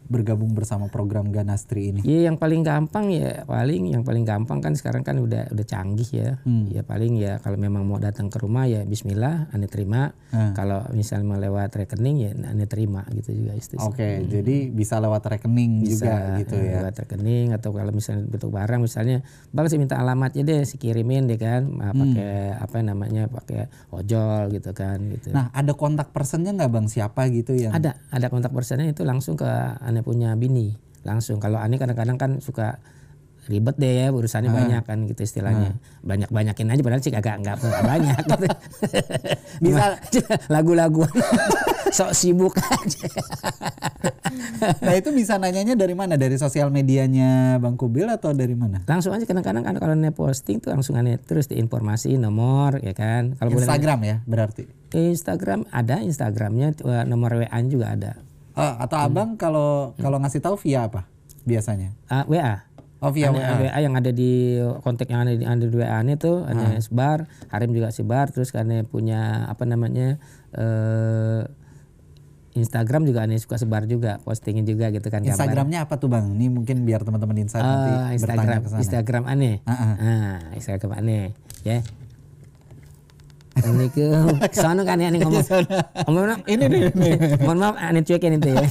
bergabung 0.08 0.56
bersama 0.56 0.88
program 0.88 1.28
Ganastri 1.28 1.92
ini? 1.92 2.00
Iya 2.02 2.32
yang 2.32 2.36
paling 2.40 2.64
gampang 2.64 3.12
ya 3.12 3.44
paling 3.44 3.92
yang 3.92 4.02
paling 4.02 4.24
gampang 4.24 4.58
kan 4.64 4.72
sekarang 4.74 5.04
kan 5.04 5.20
udah 5.20 5.52
udah 5.52 5.66
canggih 5.68 6.08
ya. 6.08 6.30
Ya 6.72 6.82
paling 6.82 7.20
ya 7.20 7.38
kalau 7.44 7.60
memang 7.60 7.84
mau 7.84 8.00
datang 8.00 8.32
ke 8.32 8.40
rumah 8.40 8.64
ya 8.64 8.82
Bismillah 8.88 9.52
ane 9.52 9.68
terima. 9.68 10.16
Hmm. 10.32 10.56
Kalau 10.56 10.88
misalnya 10.96 11.36
lewat 11.36 11.76
rekening 11.76 12.16
ya 12.24 12.30
ane 12.48 12.64
terima 12.64 13.04
gitu 13.12 13.36
juga 13.36 13.52
istis. 13.54 13.78
Oke, 13.84 14.24
jadi 14.26 14.72
bisa 14.72 14.96
lewat 14.98 15.28
rekening 15.28 15.84
juga 15.84 16.40
gitu 16.40 16.56
eh, 16.56 16.72
ya. 16.72 16.80
Lewat 16.82 17.04
rekening 17.04 17.52
atau 17.54 17.70
kalau 17.76 17.92
misalnya 17.92 18.24
bentuk 18.26 18.50
barang 18.50 18.80
misalnya 18.80 19.20
bang 19.52 19.66
saya 19.68 19.78
minta 19.80 19.96
alamatnya 20.00 20.42
deh 20.42 20.62
si 20.64 20.80
kirimin 20.80 21.28
deh 21.28 21.36
kan 21.36 21.68
ah, 21.84 21.92
pakai 21.92 22.56
apa 22.56 22.76
namanya 22.80 23.28
pakai 23.28 23.68
ojol 23.92 24.50
gitu 24.56 24.72
kan 24.72 24.98
gitu. 25.12 25.30
Nah, 25.36 25.52
ada 25.52 25.76
kontak 25.76 26.10
personnya 26.10 26.56
nggak 26.56 26.70
Bang 26.72 26.86
siapa 26.86 27.28
gitu 27.32 27.56
yang 27.56 27.72
Ada 27.72 27.96
ada 28.12 28.26
kontak 28.28 28.52
personnya 28.52 28.88
itu 28.88 29.04
langsung 29.04 29.36
ke 29.36 29.48
ane 29.82 29.97
punya 30.02 30.34
bini 30.34 30.76
langsung. 31.02 31.38
Kalau 31.38 31.56
ane 31.56 31.78
kadang-kadang 31.78 32.18
kan 32.20 32.30
suka 32.42 32.78
ribet 33.48 33.80
deh 33.80 34.04
ya 34.04 34.06
urusannya 34.12 34.52
banyak 34.52 34.82
kan 34.84 35.08
gitu 35.08 35.24
istilahnya. 35.24 35.80
Banyak 36.04 36.28
banyakin 36.28 36.68
aja 36.68 36.80
padahal 36.84 37.00
sih 37.00 37.12
agak 37.16 37.40
nggak 37.40 37.56
banyak. 37.80 38.20
gitu. 38.28 38.46
Bisa- 39.64 39.96
lagu-lagu 40.52 41.08
sok 41.96 42.12
sibuk 42.12 42.52
aja. 42.60 43.08
Nah, 44.84 44.92
itu 44.92 45.08
bisa 45.16 45.40
nanyanya 45.40 45.72
dari 45.72 45.96
mana? 45.96 46.20
Dari 46.20 46.36
sosial 46.36 46.68
medianya 46.68 47.56
Bang 47.56 47.80
Kubil 47.80 48.04
atau 48.12 48.36
dari 48.36 48.52
mana? 48.52 48.84
langsung 48.84 49.16
aja 49.16 49.24
kadang-kadang 49.24 49.64
kan 49.64 49.74
kalau 49.80 49.96
ane 49.96 50.12
posting 50.12 50.60
tuh 50.60 50.76
langsung 50.76 51.00
ane 51.00 51.16
terus 51.16 51.48
diinformasi 51.48 52.20
nomor 52.20 52.84
ya 52.84 52.92
kan. 52.92 53.32
Kalau 53.40 53.56
boleh 53.56 53.64
Instagram 53.64 53.98
ya 54.04 54.16
berarti. 54.28 54.68
Instagram 54.92 55.64
ada 55.72 56.04
Instagramnya 56.04 56.76
eh, 56.76 57.04
nomor 57.08 57.40
WA 57.40 57.58
juga 57.64 57.96
ada. 57.96 58.12
Oh, 58.58 58.74
atau 58.76 58.98
Abang 58.98 59.34
kalau 59.34 59.94
kalau 59.94 60.18
ngasih 60.18 60.38
tahu 60.38 60.58
via 60.58 60.84
apa 60.84 61.06
biasanya? 61.42 61.94
Ah, 62.04 62.26
WA. 62.26 62.66
Oh, 62.98 63.08
via 63.08 63.30
Ane- 63.30 63.38
WA. 63.38 63.54
WA 63.64 63.78
yang 63.78 63.94
ada 63.94 64.10
di 64.10 64.58
kontak 64.82 65.06
yang 65.06 65.22
ada 65.22 65.30
di 65.30 65.46
ada 65.46 65.62
di 65.62 65.70
WA 65.72 65.96
ane 65.96 66.14
tuh 66.14 66.42
Ah. 66.42 66.50
ane 66.50 66.78
sebar, 66.78 67.24
Harim 67.46 67.70
juga 67.70 67.88
sebar, 67.88 68.28
terus 68.28 68.50
karena 68.50 68.82
punya 68.82 69.46
apa 69.46 69.62
namanya 69.62 70.18
eh 70.50 71.46
Instagram 72.52 73.06
juga 73.06 73.22
ane 73.22 73.38
suka 73.38 73.54
sebar 73.54 73.86
juga, 73.86 74.18
postingin 74.18 74.66
juga 74.66 74.90
gitu 74.90 75.06
kan. 75.06 75.22
Instagramnya 75.22 75.86
apa 75.86 75.94
tuh 75.94 76.10
Bang? 76.10 76.34
Ini 76.34 76.50
mungkin 76.50 76.82
biar 76.82 77.06
teman-teman 77.06 77.38
insight 77.38 77.62
nanti 77.62 77.92
Ah, 77.92 78.10
Instagram, 78.10 78.34
bertanya 78.42 78.58
ke 78.58 78.68
sana. 78.68 78.80
Instagram 78.82 79.24
ane. 79.30 79.52
Ah, 79.62 79.70
ah. 79.70 79.94
Ah, 79.94 80.38
Instagram 80.52 80.92
ane, 80.96 81.18
ya. 81.62 81.86
Assalamualaikum. 83.58 84.38
Sono 84.54 84.82
kan 84.86 85.02
ya 85.02 85.08
nih 85.10 85.20
ngomong. 85.22 85.46
Ngomong 86.06 86.40
Ini 86.46 86.64
nih, 86.70 86.80
ini. 86.94 87.10
Mohon 87.42 87.58
maaf 87.58 87.76
aneh 87.76 88.02
cuekin 88.06 88.38
itu 88.38 88.48
ya. 88.54 88.62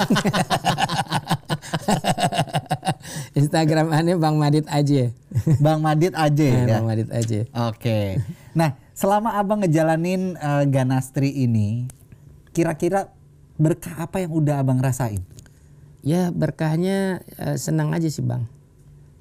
Instagram 3.35 3.91
aneh 3.91 4.15
Bang 4.15 4.39
Madit 4.39 4.65
aja. 4.71 5.11
Bang 5.59 5.83
Madit 5.83 6.15
aja 6.15 6.43
Eh, 6.43 6.65
ya. 6.65 6.79
Bang 6.79 6.85
Madit 6.87 7.09
aja. 7.11 7.39
Oke. 7.69 8.17
Nah, 8.55 8.73
selama 8.95 9.35
Abang 9.35 9.61
ngejalanin 9.61 10.33
eh, 10.35 10.63
Ganastri 10.71 11.35
ini, 11.35 11.85
kira-kira 12.51 13.11
berkah 13.59 14.07
apa 14.07 14.23
yang 14.23 14.31
udah 14.33 14.63
Abang 14.63 14.79
rasain? 14.79 15.21
Ya 16.01 16.31
berkahnya 16.31 17.21
eh, 17.37 17.57
senang 17.59 17.91
aja 17.91 18.07
sih 18.07 18.23
Bang. 18.23 18.47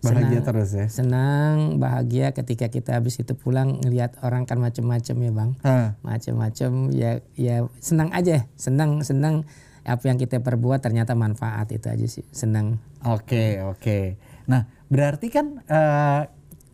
Bahagia 0.05 0.41
Senang- 0.41 0.47
terus 0.47 0.71
ya. 0.71 0.87
Senang, 0.93 1.57
bahagia 1.81 2.27
ketika 2.37 2.69
kita 2.69 3.01
habis 3.01 3.17
itu 3.17 3.33
pulang 3.33 3.81
ngelihat 3.81 4.21
orang 4.21 4.45
kan 4.45 4.61
macem-macem 4.61 5.17
ya 5.17 5.33
Bang. 5.33 5.51
Hah. 5.65 5.97
Macem-macem 6.05 6.93
ya 6.93 7.25
ya 7.35 7.65
senang 7.81 8.13
aja, 8.13 8.45
senang 8.61 9.01
senang 9.01 9.49
apa 9.87 10.03
yang 10.11 10.19
kita 10.19 10.43
perbuat 10.43 10.83
ternyata 10.83 11.17
manfaat 11.17 11.71
itu 11.73 11.87
aja 11.89 12.07
sih. 12.07 12.27
Senang. 12.35 12.83
Oke, 13.07 13.63
oke. 13.63 14.19
Nah, 14.51 14.67
berarti 14.91 15.31
kan 15.33 15.63
eh, 15.65 16.21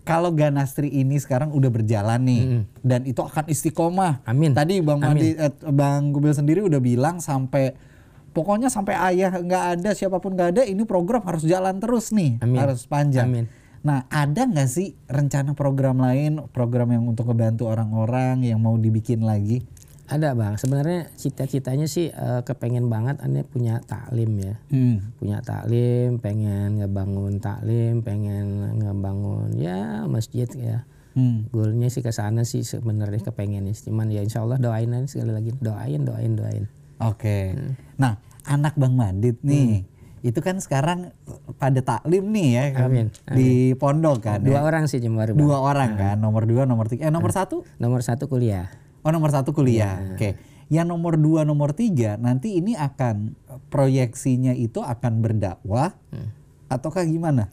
kalau 0.02 0.34
Ganastri 0.34 0.90
ini 0.90 1.14
sekarang 1.22 1.54
udah 1.54 1.70
berjalan 1.70 2.18
nih 2.26 2.42
dan 2.82 3.06
itu 3.06 3.22
akan 3.22 3.46
istiqomah. 3.46 4.26
Amin. 4.26 4.50
Tadi 4.50 4.82
Bang 4.82 4.98
Madi, 4.98 5.38
eh, 5.38 5.52
Bang 5.70 6.10
Gubil 6.10 6.34
sendiri 6.34 6.58
udah 6.58 6.82
bilang 6.82 7.22
sampai 7.22 7.91
pokoknya 8.32 8.72
sampai 8.72 8.96
ayah 9.12 9.32
nggak 9.32 9.64
ada 9.78 9.90
siapa 9.92 10.18
pun 10.18 10.34
nggak 10.34 10.58
ada 10.58 10.62
ini 10.64 10.82
program 10.88 11.22
harus 11.24 11.44
jalan 11.44 11.78
terus 11.78 12.10
nih, 12.10 12.40
Amin. 12.40 12.58
harus 12.58 12.88
panjang. 12.88 13.28
Amin. 13.28 13.46
Nah, 13.82 14.06
ada 14.08 14.46
nggak 14.46 14.68
sih 14.70 14.94
rencana 15.10 15.58
program 15.58 15.98
lain, 15.98 16.38
program 16.54 16.94
yang 16.94 17.04
untuk 17.06 17.30
ngebantu 17.30 17.66
orang-orang 17.66 18.46
yang 18.46 18.62
mau 18.62 18.78
dibikin 18.78 19.26
lagi? 19.26 19.66
Ada 20.06 20.38
Bang. 20.38 20.54
Sebenarnya 20.54 21.10
cita-citanya 21.18 21.90
sih 21.90 22.12
eh, 22.12 22.40
kepengen 22.46 22.86
banget 22.86 23.18
aneh 23.24 23.42
punya 23.42 23.82
taklim 23.82 24.38
ya. 24.38 24.54
Hmm. 24.70 25.14
punya 25.18 25.42
taklim, 25.42 26.20
pengen 26.22 26.78
ngebangun 26.78 27.42
taklim, 27.42 28.04
pengen 28.06 28.76
ngebangun 28.82 29.56
ya 29.58 30.06
masjid 30.06 30.46
ya. 30.52 30.86
Hmm. 31.12 31.48
Goalnya 31.52 31.92
sih 31.92 32.00
ke 32.00 32.12
sana 32.12 32.46
sih 32.46 32.62
sebenarnya 32.62 33.32
kepengen. 33.32 33.66
Cuman 33.72 34.08
ya 34.12 34.22
insya 34.22 34.44
Allah 34.44 34.62
doain 34.62 34.94
aja 34.94 35.08
sekali 35.08 35.32
lagi 35.32 35.50
doain 35.58 36.02
doain 36.06 36.32
doain. 36.38 36.64
Oke. 37.08 37.54
Hmm. 37.54 37.72
Nah, 37.98 38.12
anak 38.44 38.74
Bang 38.74 38.94
Madit 38.94 39.42
nih, 39.42 39.86
itu 40.22 40.38
kan 40.38 40.58
sekarang 40.58 41.10
pada 41.58 41.82
taklim 41.82 42.30
nih 42.30 42.48
ya 42.54 42.64
kan 42.74 42.86
Amin, 42.90 43.06
di 43.34 43.74
pondok 43.74 44.22
kan. 44.22 44.38
Dua 44.38 44.58
ya. 44.58 44.62
orang 44.62 44.86
sih. 44.86 45.02
Bang. 45.02 45.34
Dua 45.34 45.58
orang 45.58 45.98
kan, 45.98 46.16
nomor 46.18 46.46
dua, 46.46 46.62
nomor 46.62 46.86
tiga. 46.86 47.06
Eh 47.06 47.12
nomor 47.12 47.34
satu? 47.34 47.66
Nomor 47.82 48.06
satu 48.06 48.30
kuliah. 48.30 48.70
Oh 49.02 49.10
nomor 49.10 49.34
satu 49.34 49.50
kuliah. 49.50 49.98
Iya. 49.98 50.14
Oke. 50.14 50.30
Yang 50.70 50.86
nomor 50.88 51.18
dua, 51.18 51.42
nomor 51.42 51.74
tiga 51.74 52.16
nanti 52.16 52.56
ini 52.56 52.72
akan 52.72 53.34
proyeksinya 53.68 54.54
itu 54.54 54.80
akan 54.80 55.20
berdakwah 55.20 55.92
Hmm. 56.08 56.30
ataukah 56.70 57.02
gimana? 57.04 57.50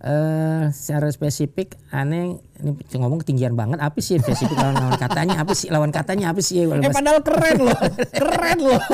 Eh 0.00 0.64
secara 0.72 1.12
spesifik 1.12 1.76
aneh 1.92 2.40
ini 2.56 2.72
ngomong 2.96 3.20
ketinggian 3.20 3.52
banget 3.52 3.84
apa 3.84 4.00
sih 4.00 4.16
spesifik 4.16 4.56
lawan 4.56 4.72
lawan 4.72 4.96
katanya 4.96 5.44
apa 5.44 5.52
sih 5.52 5.68
lawan 5.68 5.92
katanya 5.92 6.32
apa 6.32 6.40
sih? 6.40 6.64
Eh 6.64 6.88
padahal 6.88 7.20
keren 7.20 7.58
loh, 7.60 7.76
keren 8.10 8.58
loh. 8.64 8.80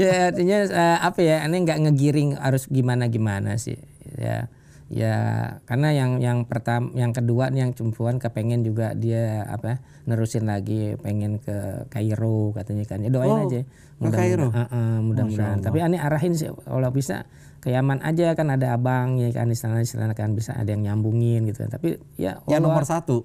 ya 0.00 0.32
artinya 0.32 0.58
eh, 0.64 0.98
apa 1.00 1.20
ya 1.20 1.44
aneh 1.44 1.60
nggak 1.60 1.78
ngegiring 1.84 2.40
harus 2.40 2.64
gimana 2.68 3.08
gimana 3.08 3.60
sih. 3.60 3.76
Ya 4.16 4.48
ya 4.92 5.16
karena 5.64 5.88
yang 5.92 6.20
yang 6.20 6.38
pertama 6.44 6.92
yang 6.92 7.12
kedua 7.12 7.48
nih 7.48 7.68
yang 7.68 7.72
cumpuan 7.72 8.16
kepengen 8.16 8.60
juga 8.60 8.92
dia 8.92 9.44
apa 9.44 9.80
nerusin 10.04 10.44
lagi 10.44 10.96
pengen 11.00 11.36
ke 11.36 11.88
Kairo 11.88 12.52
katanya 12.52 12.84
kan. 12.88 13.00
Ya 13.00 13.12
doain 13.12 13.28
Oh, 13.28 13.44
aja. 13.44 13.60
ke 14.02 14.08
Kairo? 14.10 14.48
Heeh, 14.50 14.92
mudah-mudahan. 15.00 15.60
Tapi 15.60 15.78
aneh 15.80 16.00
arahin 16.00 16.32
sih 16.32 16.48
kalau 16.48 16.90
bisa 16.90 17.28
ke 17.62 17.70
Yaman 17.70 18.02
aja 18.02 18.34
kan 18.34 18.50
ada 18.50 18.74
abang 18.74 19.16
ya 19.16 19.30
kan 19.30 19.46
di 19.46 19.54
sana 19.54 19.78
di 19.78 19.86
sana 19.86 20.10
kan 20.12 20.34
bisa 20.34 20.50
ada 20.52 20.66
yang 20.66 20.82
nyambungin 20.82 21.46
gitu 21.46 21.62
tapi 21.64 21.94
ya 22.16 22.42
Yang 22.44 22.58
Allah- 22.58 22.66
nomor 22.66 22.82
satu, 22.84 23.16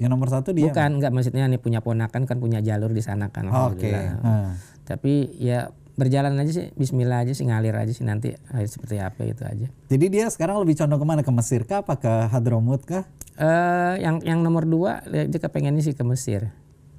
yang 0.00 0.10
nomor 0.10 0.26
satu 0.26 0.50
dia. 0.50 0.64
bukan 0.66 0.96
nggak 0.96 1.12
maksudnya 1.12 1.44
nih 1.46 1.60
punya 1.60 1.78
ponakan 1.78 2.24
kan 2.24 2.36
punya 2.36 2.58
jalur 2.58 2.88
di 2.88 3.00
sana 3.00 3.28
kan 3.28 3.46
Oke. 3.46 3.84
alhamdulillah. 3.86 4.16
Nah. 4.18 4.52
Tapi 4.82 5.12
ya 5.36 5.68
berjalan 5.92 6.32
aja 6.34 6.50
sih 6.50 6.66
Bismillah 6.72 7.20
aja 7.20 7.30
sih 7.30 7.44
ngalir 7.44 7.76
aja 7.76 7.92
sih 7.92 8.00
nanti 8.00 8.32
seperti 8.64 8.96
apa 8.96 9.22
itu 9.22 9.44
aja. 9.44 9.68
Jadi 9.86 10.04
dia 10.08 10.24
sekarang 10.26 10.56
lebih 10.58 10.74
condong 10.74 10.96
ke 10.96 11.06
mana? 11.06 11.20
Ke 11.20 11.28
Mesir 11.30 11.62
kah? 11.62 11.84
Apa 11.84 12.00
ke 12.00 12.08
Hadramut 12.26 12.80
kah? 12.82 13.04
Eh 13.34 14.00
yang 14.00 14.20
yang 14.20 14.40
nomor 14.40 14.64
dua 14.64 15.04
dia 15.04 15.28
dia 15.28 15.36
kepengennya 15.38 15.80
sih 15.82 15.92
ke 15.92 16.00
Mesir. 16.02 16.48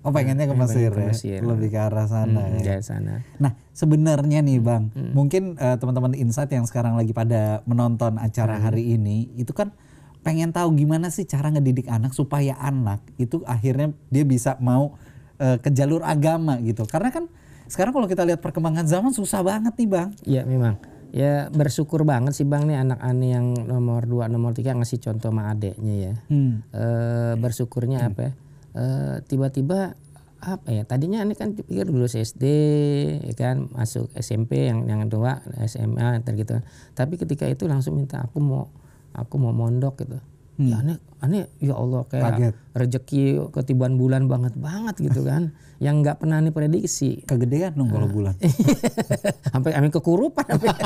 Oh 0.03 0.11
pengennya 0.11 0.43
ke 0.43 0.55
Mesir 0.55 0.91
ke 0.91 0.99
ya? 0.99 1.07
Mesir. 1.15 1.39
Lebih 1.39 1.71
ke 1.71 1.79
arah 1.79 2.03
sana 2.05 2.51
Hmm, 2.51 2.59
ya? 2.59 2.83
sana. 2.83 3.23
Nah 3.39 3.55
sebenarnya 3.71 4.43
nih 4.43 4.59
bang, 4.59 4.91
Hmm. 4.91 5.15
mungkin 5.15 5.55
eh, 5.55 5.79
teman-teman 5.79 6.11
Insight 6.13 6.51
yang 6.51 6.67
sekarang 6.67 6.99
lagi 6.99 7.15
pada 7.15 7.63
menonton 7.63 8.19
acara 8.19 8.59
Hmm. 8.59 8.67
hari 8.67 8.99
ini, 8.99 9.31
itu 9.39 9.55
kan 9.55 9.71
pengen 10.19 10.51
tahu 10.51 10.75
gimana 10.75 11.07
sih 11.07 11.23
cara 11.23 11.47
ngedidik 11.49 11.87
anak 11.87 12.11
supaya 12.11 12.55
anak 12.55 12.99
itu 13.15 13.43
akhirnya 13.43 13.91
dia 14.07 14.23
bisa 14.23 14.59
mau 14.59 14.99
eh, 15.39 15.57
ke 15.57 15.71
jalur 15.71 16.03
agama 16.03 16.59
gitu. 16.59 16.83
Karena 16.83 17.09
kan 17.09 17.25
sekarang 17.65 17.91
kalau 17.91 18.05
kita 18.05 18.21
lihat 18.23 18.39
perkembangan 18.39 18.83
zaman 18.85 19.11
susah 19.11 19.39
banget 19.41 19.73
nih 19.75 19.89
bang. 19.89 20.09
Iya 20.23 20.43
memang. 20.43 20.77
Ya 21.13 21.47
bersyukur 21.49 22.03
banget 22.03 22.33
sih 22.33 22.43
bang 22.43 22.65
nih 22.65 22.75
anak 22.75 22.99
aneh 22.99 23.33
yang 23.33 23.53
nomor 23.65 24.03
dua 24.03 24.27
nomor 24.27 24.51
tiga 24.51 24.73
ngasih 24.73 24.99
contoh 24.99 25.29
sama 25.29 25.47
adeknya 25.47 25.95
ya. 25.95 26.13
Hmm. 26.27 26.59
Eh 26.69 27.33
bersyukurnya 27.35 28.07
apa? 28.07 28.19
ya? 28.19 28.31
Eh, 28.73 29.15
tiba-tiba 29.25 29.93
apa 30.41 30.67
ya? 30.67 30.83
Tadinya 30.83 31.21
aneh 31.21 31.37
kan 31.37 31.53
pikir 31.53 31.85
dulu 31.85 32.03
SD, 32.03 32.43
ya 33.21 33.33
kan 33.37 33.69
masuk 33.69 34.09
SMP 34.17 34.65
yang 34.65 34.83
yang 34.85 35.05
kedua 35.05 35.39
SMA 35.63 36.19
gitu. 36.33 36.57
Tapi 36.91 37.15
ketika 37.15 37.45
itu 37.45 37.69
langsung 37.69 37.95
minta 37.95 38.19
aku 38.19 38.41
mau 38.41 38.73
aku 39.13 39.37
mau 39.37 39.53
mondok 39.53 40.03
gitu. 40.03 40.17
Ya 40.57 40.81
aneh 40.81 40.97
aneh 41.17 41.49
ya 41.57 41.73
Allah 41.73 42.05
kayak 42.05 42.23
Kaget. 42.29 42.53
rezeki 42.77 43.23
ketiban 43.53 43.97
bulan 43.97 44.25
banget 44.25 44.53
banget 44.53 45.01
gitu 45.01 45.21
kan. 45.21 45.53
yang 45.85 46.01
nggak 46.01 46.17
pernah 46.17 46.41
aneh 46.41 46.49
prediksi. 46.49 47.21
Kegedean 47.23 47.73
dong 47.73 47.89
Ah. 47.89 48.01
kalau 48.01 48.09
bulan. 48.09 48.35
sampai 49.53 49.71
amin 49.73 49.89
kekurupan 49.89 50.45
sampai. 50.45 50.69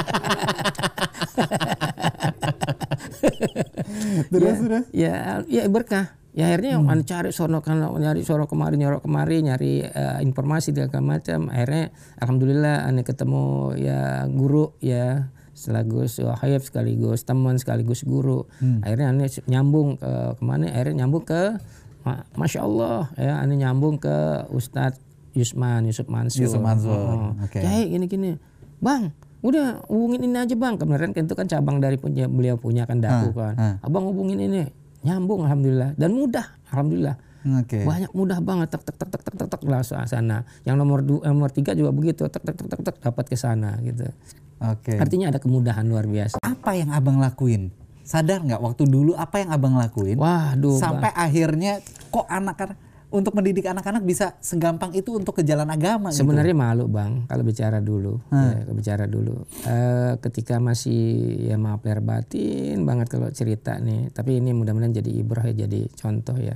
terus 4.31 4.57
ya, 4.57 4.63
terus. 4.63 4.85
ya 4.91 5.15
ya 5.47 5.63
berkah 5.67 6.13
ya 6.37 6.47
akhirnya 6.47 6.77
Hmm. 6.77 6.85
yang 6.87 7.01
cari 7.01 7.33
sono 7.33 7.59
kan 7.59 7.81
nyari 7.81 8.21
sono 8.21 8.45
kemari 8.45 8.77
nyarok 8.77 9.01
kemari 9.01 9.41
nyari 9.41 9.81
eh, 9.81 10.21
informasi 10.21 10.69
segala 10.69 11.01
macam 11.01 11.49
akhirnya 11.49 11.89
alhamdulillah 12.15 12.85
aneh 12.85 13.01
ketemu 13.01 13.45
ya 13.75 13.99
guru 14.27 14.77
ya 14.77 15.33
sekaligus 15.51 16.21
wahib 16.21 16.61
sekaligus 16.61 17.25
teman 17.25 17.57
sekaligus 17.57 18.05
guru 18.05 18.45
Hmm. 18.57 18.79
akhirnya 18.79 19.09
aneh 19.09 19.27
nyambung 19.45 19.97
ke 19.97 20.05
ke 20.31 20.41
mana 20.41 20.69
akhirnya 20.69 21.03
nyambung 21.03 21.25
ke 21.25 21.57
ma- 22.03 22.21
masya 22.35 22.61
Allah 22.61 23.09
ya 23.15 23.41
aneh 23.41 23.57
nyambung 23.57 23.97
ke 23.97 24.13
Ustadz 24.47 25.01
Yusman 25.33 25.85
Yusuf 25.85 26.05
Mansur 26.05 26.45
Yusuf 26.45 26.61
Mansur, 26.61 26.93
Oh. 26.93 27.33
oke. 27.35 27.57
Kiai 27.57 27.85
gini 27.87 28.05
gini 28.05 28.29
bang 28.77 29.09
udah 29.39 29.85
hubungin 29.85 30.21
ini 30.23 30.37
aja 30.39 30.53
bang 30.53 30.77
kemarin 30.77 31.09
kan 31.11 31.25
itu 31.25 31.33
kan 31.33 31.45
cabang 31.45 31.77
dari 31.77 31.97
punya 31.97 32.25
beliau 32.25 32.57
punya 32.57 32.85
kan 32.85 32.97
daku 32.97 33.33
kan 33.33 33.53
ah. 33.55 33.75
abang 33.81 34.05
hubungin 34.05 34.37
ini 34.39 34.65
nyambung 35.05 35.45
alhamdulillah 35.45 35.93
dan 35.97 36.09
mudah 36.13 36.45
alhamdulillah 36.73 37.15
Oke. 37.63 37.85
banyak 37.87 38.11
mudah 38.11 38.39
banget 38.43 38.67
tek 38.75 38.83
tek 38.83 38.95
tek 38.97 39.09
tek 39.13 39.21
tek 39.23 39.35
tek 39.39 39.47
tek 39.47 39.61
langsung 39.63 40.01
sana 40.03 40.43
yang 40.67 40.75
nomor 40.75 40.99
dua 41.05 41.31
nomor 41.31 41.53
tiga 41.53 41.71
juga 41.77 41.93
begitu 41.95 42.27
tek 42.27 42.43
tek 42.43 42.55
tek 42.57 42.67
tek 42.67 42.81
tek 42.81 42.95
dapat 42.99 43.25
ke 43.29 43.37
sana 43.39 43.77
gitu 43.85 44.09
Oke. 44.57 44.97
artinya 44.97 45.29
ada 45.29 45.37
kemudahan 45.37 45.85
luar 45.85 46.09
biasa 46.09 46.41
Apa 46.41 46.73
yang 46.73 46.89
abang 46.89 47.21
lakuin? 47.21 47.69
Sadar 48.01 48.41
nggak 48.41 48.63
waktu 48.63 48.87
dulu 48.89 49.13
apa 49.13 49.43
yang 49.43 49.53
abang 49.53 49.77
lakuin? 49.77 50.17
waduh 50.17 50.79
sampai 50.81 51.13
akhirnya 51.13 51.83
kok 52.09 52.25
anak-anak 52.25 52.79
untuk 53.07 53.39
mendidik 53.39 53.63
anak-anak 53.71 54.03
bisa 54.03 54.35
segampang 54.43 54.91
itu 54.91 55.15
untuk 55.15 55.39
ke 55.39 55.43
jalan 55.47 55.71
agama 55.71 56.11
gitu. 56.11 56.27
Sebenarnya 56.27 56.51
malu 56.51 56.91
bang 56.91 57.23
kalau 57.23 57.43
bicara 57.47 57.79
dulu, 57.79 58.19
ya, 58.27 58.67
bicara 58.67 59.07
dulu. 59.07 59.47
Eh, 59.63 60.19
ketika 60.19 60.59
masih 60.59 60.99
ya 61.47 61.55
maaf 61.55 61.79
lahir 61.87 62.03
batin 62.03 62.83
banget 62.83 63.07
kalau 63.07 63.31
cerita 63.31 63.79
nih. 63.79 64.11
Tapi 64.11 64.43
ini 64.43 64.51
mudah-mudahan 64.51 64.91
jadi 64.91 65.11
ibrah 65.23 65.47
ya, 65.47 65.63
jadi 65.63 65.87
contoh 65.95 66.35
ya. 66.35 66.51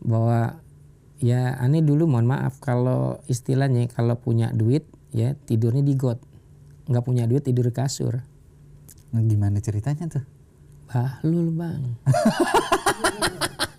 Bahwa 0.00 0.56
ya 1.20 1.60
aneh 1.60 1.84
dulu 1.84 2.08
mohon 2.08 2.24
maaf 2.24 2.56
kalau 2.64 3.20
istilahnya 3.28 3.92
kalau 3.92 4.16
punya 4.16 4.48
duit 4.56 4.88
ya 5.12 5.36
tidurnya 5.36 5.84
di 5.84 5.92
got, 5.92 6.16
nggak 6.88 7.04
punya 7.04 7.28
duit 7.28 7.44
tidur 7.44 7.68
di 7.68 7.76
kasur. 7.76 8.16
Nah, 9.12 9.22
gimana 9.28 9.60
ceritanya 9.60 10.08
tuh? 10.08 10.24
Bahlul 10.88 11.52
bang. 11.52 11.82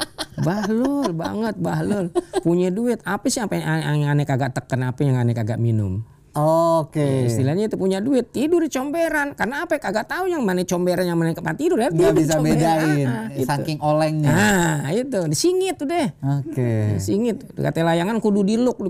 bahlul 0.42 1.10
banget 1.14 1.56
bahlul. 1.58 2.06
Punya 2.42 2.70
duit 2.74 3.00
apa 3.06 3.26
sih 3.30 3.42
apa 3.42 3.58
yang, 3.58 4.02
yang 4.02 4.12
aneh 4.18 4.26
kagak 4.26 4.52
tekan 4.58 4.84
apa 4.86 5.00
yang 5.06 5.16
aneh 5.18 5.34
kagak 5.38 5.62
minum. 5.62 6.04
Oke. 6.32 7.28
Istilahnya 7.28 7.68
itu 7.68 7.76
punya 7.76 8.00
duit 8.00 8.32
tidur 8.32 8.64
di 8.64 8.72
comberan. 8.72 9.36
Karena 9.36 9.68
apa? 9.68 9.76
Kagak 9.76 10.08
tahu 10.08 10.32
yang 10.32 10.40
mana 10.48 10.64
comberan 10.64 11.04
yang 11.04 11.20
mana 11.20 11.36
tempat 11.36 11.60
tidur 11.60 11.76
ya. 11.76 11.92
Nggak 11.92 12.00
tidur 12.00 12.14
di 12.16 12.22
bisa 12.24 12.36
comberan. 12.40 12.56
bedain 12.56 13.08
Ah, 13.12 13.28
itu. 13.36 13.48
saking 13.52 13.78
olengnya. 13.84 14.32
Nah, 14.32 14.96
itu 14.96 15.20
disingit 15.28 15.76
tuh 15.76 15.92
deh. 15.92 16.08
Oke. 16.24 16.96
Singit. 17.04 17.52
Kata 17.52 17.84
layangan 17.84 18.24
kudu 18.24 18.48
diluk 18.48 18.80
lu 18.80 18.90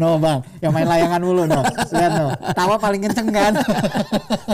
No 0.00 0.18
bang, 0.18 0.40
yang 0.64 0.72
main 0.74 0.88
layangan 0.88 1.20
mulu 1.22 1.44
no. 1.46 1.62
Lihat 1.92 2.12
no, 2.16 2.34
tawa 2.56 2.80
paling 2.80 3.04
kenceng 3.06 3.28
kan. 3.30 3.54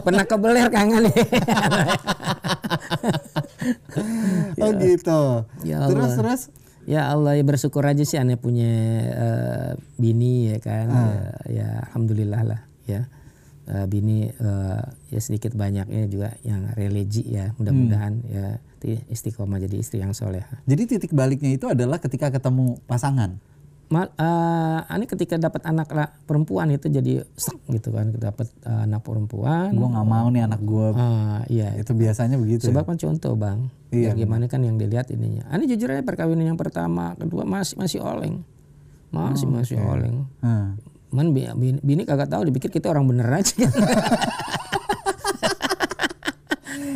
Pernah 0.02 0.24
kebeler 0.26 0.68
kangen 0.68 1.08
nih. 1.08 1.14
oh 4.62 4.70
gitu. 4.76 5.22
Ya 5.62 5.84
terus 5.84 6.04
Allah. 6.06 6.16
terus. 6.16 6.42
Ya 6.88 7.04
Allah 7.04 7.36
ya 7.36 7.44
bersyukur 7.44 7.84
aja 7.84 8.00
sih 8.00 8.16
aneh 8.16 8.40
punya 8.40 8.70
eh, 9.04 9.70
bini 9.96 10.50
ya 10.50 10.58
kan. 10.58 10.86
Ah. 10.88 10.96
Ya, 10.96 11.20
ya 11.46 11.68
alhamdulillah 11.84 12.42
lah 12.44 12.60
ya. 12.84 13.04
Eh, 13.68 13.84
bini 13.84 14.32
eh, 14.32 14.82
ya 15.08 15.20
sedikit 15.20 15.52
banyaknya 15.52 16.08
juga 16.08 16.32
yang 16.40 16.72
religi 16.72 17.28
ya. 17.28 17.52
Mudah-mudahan 17.54 18.14
Hmm. 18.18 18.32
ya 18.32 18.46
ti- 18.78 19.04
istiqomah 19.06 19.60
jadi 19.60 19.76
istri 19.76 20.00
yang 20.00 20.16
soleh. 20.16 20.40
Jadi 20.64 20.82
titik 20.88 21.12
baliknya 21.12 21.52
itu 21.52 21.68
adalah 21.68 22.00
ketika 22.00 22.32
ketemu 22.32 22.80
pasangan. 22.84 23.36
Mal, 23.88 24.12
eh, 24.12 24.80
aneh 24.84 25.08
ketika 25.08 25.40
dapat 25.40 25.64
anak 25.64 25.88
perempuan 26.28 26.68
itu 26.68 26.92
jadi 26.92 27.24
sek 27.32 27.56
gitu 27.72 27.88
kan 27.88 28.12
dapat 28.12 28.52
eh, 28.60 28.84
anak 28.84 29.00
perempuan. 29.00 29.72
Gue 29.72 29.88
nggak 29.88 30.04
mau 30.04 30.28
nih 30.28 30.44
anak 30.44 30.60
gue. 30.60 30.86
Ah, 30.92 31.40
iya 31.48 31.72
Itu 31.72 31.96
biasanya 31.96 32.36
begitu. 32.36 32.68
Sebab 32.68 32.84
kan 32.84 33.00
contoh 33.00 33.32
bang, 33.32 33.72
Iya, 33.88 34.12
ya 34.12 34.18
gimana 34.18 34.44
kan 34.44 34.60
yang 34.60 34.76
dilihat 34.76 35.08
ininya. 35.08 35.48
Ani 35.48 35.64
jujur 35.64 35.88
aja 35.88 36.04
perkawinan 36.04 36.44
yang 36.46 36.60
pertama, 36.60 37.16
kedua 37.16 37.48
masih 37.48 37.80
masih 37.80 38.04
oleng, 38.04 38.44
masih 39.08 39.48
masih 39.48 39.80
oleng. 39.80 40.28
Hmm. 40.44 40.76
Man 41.08 41.32
bi- 41.32 41.48
bini, 41.48 41.80
bini 41.80 42.02
kagak 42.04 42.28
tahu, 42.28 42.44
dipikir 42.44 42.68
kita 42.68 42.92
orang 42.92 43.08
bener 43.08 43.24
aja. 43.26 43.56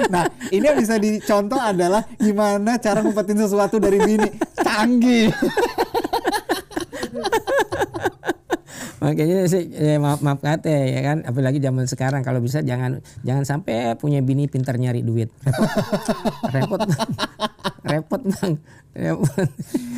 Nah, 0.02 0.28
ini 0.52 0.60
yang 0.62 0.76
bisa 0.76 0.96
dicontoh 0.96 1.56
adalah 1.56 2.04
gimana 2.16 2.76
cara 2.76 3.00
ngumpetin 3.00 3.38
sesuatu 3.38 3.80
dari 3.80 3.96
bini. 3.96 4.28
Canggih. 4.56 5.32
Makanya 9.02 9.50
sih 9.50 9.66
ya 9.66 9.98
maaf 9.98 10.22
maaf 10.22 10.38
kata 10.38 10.70
ya 10.70 11.02
kan, 11.02 11.26
apalagi 11.26 11.58
zaman 11.58 11.90
sekarang 11.90 12.22
kalau 12.22 12.38
bisa 12.38 12.62
jangan 12.62 13.02
jangan 13.26 13.42
sampai 13.42 13.98
punya 13.98 14.22
bini 14.22 14.46
pintar 14.46 14.78
nyari 14.78 15.02
duit. 15.02 15.26
Repot, 15.42 15.66
repot, 16.54 16.80
bang. 16.86 17.10
repot 17.90 18.22
bang. 18.22 18.52
Repot. 18.94 19.48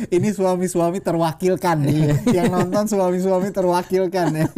Ini 0.09 0.29
suami-suami 0.33 1.05
terwakilkan 1.05 1.77
nih. 1.85 2.33
Yang 2.33 2.49
nonton 2.49 2.85
suami-suami 2.89 3.53
terwakilkan 3.53 4.27
ya. 4.41 4.49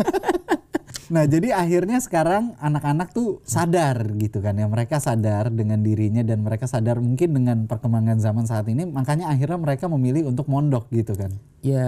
Nah, 1.07 1.23
jadi 1.23 1.55
akhirnya 1.55 2.03
sekarang 2.03 2.59
anak-anak 2.59 3.15
tuh 3.15 3.39
sadar 3.47 4.11
gitu 4.15 4.39
kan 4.39 4.55
ya. 4.55 4.67
Mereka 4.67 4.99
sadar 5.03 5.51
dengan 5.51 5.83
dirinya 5.83 6.23
dan 6.23 6.39
mereka 6.43 6.71
sadar 6.71 7.03
mungkin 7.03 7.35
dengan 7.35 7.57
perkembangan 7.67 8.19
zaman 8.23 8.47
saat 8.47 8.67
ini 8.71 8.87
makanya 8.87 9.27
akhirnya 9.27 9.59
mereka 9.59 9.91
memilih 9.91 10.27
untuk 10.31 10.47
mondok 10.47 10.87
gitu 10.91 11.15
kan. 11.19 11.35
Ya, 11.63 11.87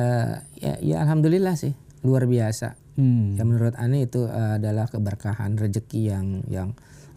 ya, 0.60 0.76
ya 0.84 0.96
alhamdulillah 1.04 1.56
sih 1.56 1.72
luar 2.04 2.24
biasa. 2.26 2.76
Hmm. 3.00 3.40
Ya 3.40 3.44
menurut 3.48 3.76
Ane 3.80 4.04
itu 4.08 4.28
uh, 4.28 4.60
adalah 4.60 4.92
keberkahan 4.92 5.56
rezeki 5.56 6.02
yang 6.12 6.26
yang 6.52 6.70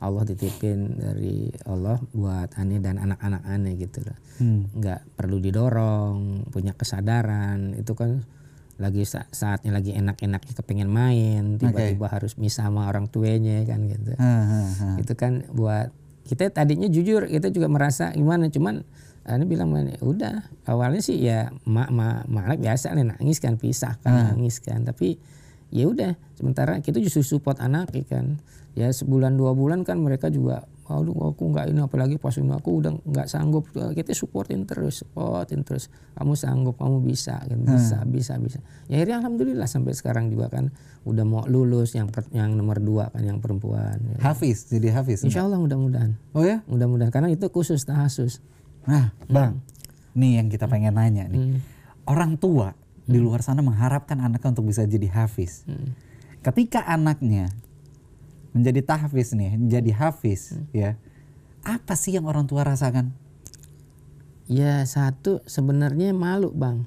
Allah 0.03 0.27
titipin 0.27 0.99
dari 0.99 1.51
Allah 1.63 2.03
buat 2.11 2.51
Ane 2.59 2.83
dan 2.83 2.99
anak-anak 2.99 3.43
Ane 3.47 3.79
gitu 3.79 4.03
loh. 4.03 4.19
Hmm. 4.43 4.67
Nggak 4.75 5.07
perlu 5.15 5.39
didorong, 5.39 6.51
punya 6.51 6.75
kesadaran. 6.75 7.79
Itu 7.79 7.95
kan 7.95 8.27
lagi 8.83 9.07
sa- 9.07 9.31
saatnya 9.31 9.71
lagi 9.71 9.95
enak-enaknya 9.95 10.53
kepengen 10.59 10.91
main, 10.91 11.61
tiba-tiba 11.63 12.11
harus 12.11 12.35
misah 12.35 12.67
sama 12.67 12.91
orang 12.91 13.07
tuanya 13.07 13.63
kan 13.63 13.87
gitu. 13.87 14.19
Ha, 14.19 14.35
ha, 14.43 14.63
ha. 14.67 14.89
Itu 14.99 15.15
kan 15.15 15.47
buat 15.55 15.95
kita 16.27 16.51
tadinya 16.51 16.87
jujur 16.87 17.27
kita 17.27 17.51
juga 17.51 17.67
merasa 17.67 18.15
gimana 18.15 18.47
cuman 18.51 18.87
Ane 19.23 19.47
bilang 19.47 19.71
"Man, 19.71 19.95
udah. 19.99 20.43
Awalnya 20.67 20.99
sih 20.99 21.17
ya 21.17 21.51
mak 21.63 21.91
mak 21.91 22.27
mak 22.27 22.59
biasa 22.59 22.91
nih 22.93 23.07
nangis 23.07 23.39
kan 23.39 23.55
pisah 23.55 23.95
kan 23.99 24.35
nangis 24.35 24.59
kan. 24.59 24.83
Tapi 24.83 25.15
ya 25.71 25.87
udah 25.87 26.19
sementara 26.35 26.83
kita 26.83 26.99
justru 26.99 27.23
support 27.23 27.59
anak 27.59 27.95
ya 27.95 28.03
kan. 28.03 28.43
Ya 28.73 28.89
sebulan 28.89 29.37
dua 29.37 29.53
bulan 29.53 29.85
kan 29.85 30.01
mereka 30.01 30.27
juga 30.27 30.65
aduh 30.83 31.33
aku 31.33 31.49
nggak 31.49 31.73
ini 31.73 31.81
apalagi 31.81 32.21
pas 32.21 32.37
ini 32.37 32.51
aku 32.51 32.83
udah 32.83 32.93
nggak 32.99 33.25
sanggup. 33.25 33.69
Kita 33.71 34.11
supportin 34.11 34.67
terus 34.67 35.01
supportin 35.01 35.63
terus. 35.63 35.87
Kamu 36.13 36.35
sanggup 36.35 36.77
kamu 36.77 37.01
bisa 37.01 37.39
kan 37.39 37.63
bisa 37.63 38.03
bisa 38.03 38.33
bisa. 38.37 38.59
Ya 38.89 38.99
akhirnya 38.99 39.23
alhamdulillah 39.23 39.65
sampai 39.65 39.95
sekarang 39.95 40.29
juga 40.29 40.51
kan 40.51 40.75
udah 41.05 41.23
mau 41.23 41.43
lulus 41.47 41.95
yang 41.95 42.11
per- 42.11 42.29
yang 42.31 42.53
nomor 42.53 42.83
dua 42.83 43.09
kan 43.09 43.23
yang 43.23 43.39
perempuan 43.39 44.03
ya. 44.03 44.19
Hafiz, 44.25 44.67
jadi 44.67 44.93
Hafiz. 44.93 45.23
Insya 45.23 45.45
Allah 45.45 45.57
mudah-mudahan. 45.57 46.19
Oh 46.33 46.43
ya? 46.43 46.61
mudah-mudahan 46.67 47.13
karena 47.13 47.29
itu 47.29 47.47
khusus 47.49 47.85
tahasus 47.85 48.43
Nah, 48.87 49.15
Bang. 49.31 49.63
Nih 50.13 50.39
yang 50.43 50.53
kita 50.53 50.69
pengen 50.69 50.97
nanya 50.99 51.29
nih. 51.31 51.59
Orang 52.05 52.37
tua 52.37 52.75
di 53.07 53.19
luar 53.19 53.41
sana 53.43 53.63
mengharapkan 53.63 54.19
anaknya 54.19 54.53
untuk 54.53 54.69
bisa 54.69 54.85
jadi 54.87 55.09
hafiz. 55.11 55.65
Ketika 56.43 56.83
anaknya 56.87 57.51
menjadi 58.53 58.85
tahfiz 58.85 59.33
nih, 59.33 59.57
menjadi 59.57 59.91
hafiz, 59.97 60.59
ya. 60.75 60.99
Apa 61.63 61.95
sih 61.95 62.13
yang 62.13 62.27
orang 62.27 62.45
tua 62.51 62.67
rasakan? 62.67 63.15
ya 64.53 64.83
satu 64.85 65.41
sebenarnya 65.49 66.13
malu 66.13 66.51
bang 66.53 66.85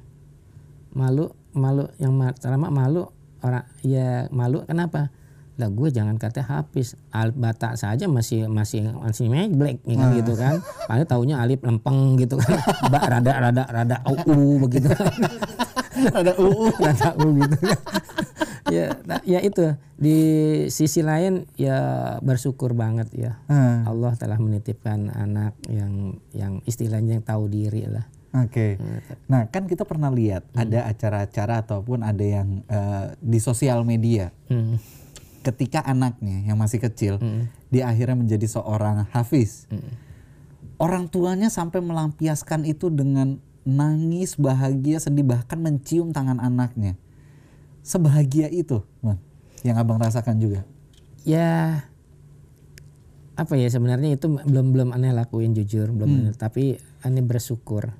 malu 0.94 1.34
malu 1.56 1.90
yang 1.98 2.14
ma- 2.14 2.36
pertama 2.36 2.70
malu 2.70 3.10
orang 3.42 3.66
ya 3.82 4.28
malu 4.30 4.62
kenapa 4.68 5.10
lah 5.56 5.72
gue 5.72 5.88
jangan 5.88 6.20
kata 6.20 6.44
habis 6.44 7.00
alif 7.16 7.36
bata 7.40 7.80
saja 7.80 8.12
masih 8.12 8.52
masih 8.52 8.92
masih 8.92 9.32
black 9.56 9.80
ya 9.88 9.96
kan 9.96 10.10
gitu 10.20 10.34
kan. 10.36 10.56
Paling 10.88 11.08
taunya 11.08 11.36
alif 11.40 11.64
lempeng 11.64 12.20
gitu 12.20 12.36
kan. 12.36 12.60
Ba 12.92 13.00
rada 13.08 13.32
rada 13.40 13.64
rada 13.72 13.98
u 14.08 14.60
begitu. 14.68 14.92
Kan 14.92 16.12
Ada 16.12 16.36
UU. 16.36 16.76
rada 16.76 17.10
u 17.24 17.28
gitu 17.40 17.56
kan. 17.56 17.80
Ya 18.68 18.86
nah, 19.08 19.22
ya 19.24 19.40
itu. 19.40 19.64
Di 19.96 20.18
sisi 20.68 21.00
lain 21.00 21.48
ya 21.56 21.80
bersyukur 22.20 22.76
banget 22.76 23.08
ya. 23.16 23.32
Ah, 23.48 23.88
Allah 23.88 24.12
telah 24.20 24.36
menitipkan 24.36 25.08
anak 25.08 25.56
yang 25.72 26.20
yang 26.36 26.60
istilahnya 26.68 27.22
yang 27.22 27.26
tahu 27.26 27.48
diri 27.48 27.88
lah. 27.88 28.04
Oke. 28.36 28.76
Nah, 29.32 29.48
kan 29.48 29.64
kita 29.64 29.88
pernah 29.88 30.12
lihat 30.12 30.44
ada 30.52 30.92
acara-acara 30.92 31.64
ataupun 31.64 32.04
ada 32.04 32.20
yang 32.20 32.68
eh, 32.68 33.16
di 33.24 33.40
sosial 33.40 33.88
media. 33.88 34.36
Hmm. 34.52 34.76
Ketika 35.46 35.86
anaknya 35.86 36.42
yang 36.42 36.58
masih 36.58 36.82
kecil 36.82 37.22
dia 37.70 37.86
akhirnya 37.86 38.18
menjadi 38.18 38.50
seorang 38.50 39.06
hafiz. 39.14 39.70
Orang 40.76 41.08
tuanya 41.08 41.48
sampai 41.48 41.80
melampiaskan 41.80 42.66
itu 42.66 42.90
dengan 42.90 43.38
nangis, 43.64 44.36
bahagia, 44.36 45.00
sedih 45.00 45.24
bahkan 45.24 45.56
mencium 45.56 46.12
tangan 46.12 46.42
anaknya. 46.42 46.98
Sebahagia 47.80 48.50
itu, 48.50 48.82
Bang, 49.00 49.22
yang 49.62 49.78
Abang 49.78 50.02
rasakan 50.02 50.42
juga. 50.42 50.66
ya 51.22 51.82
apa 53.36 53.60
ya 53.60 53.68
sebenarnya 53.68 54.16
itu 54.16 54.32
belum 54.32 54.72
belum 54.72 54.90
aneh 54.96 55.12
lakuin 55.12 55.52
jujur 55.52 55.92
belum 55.92 56.08
Hmm. 56.08 56.20
aneh, 56.24 56.34
tapi 56.38 56.64
aneh 57.04 57.20
bersyukur 57.20 57.92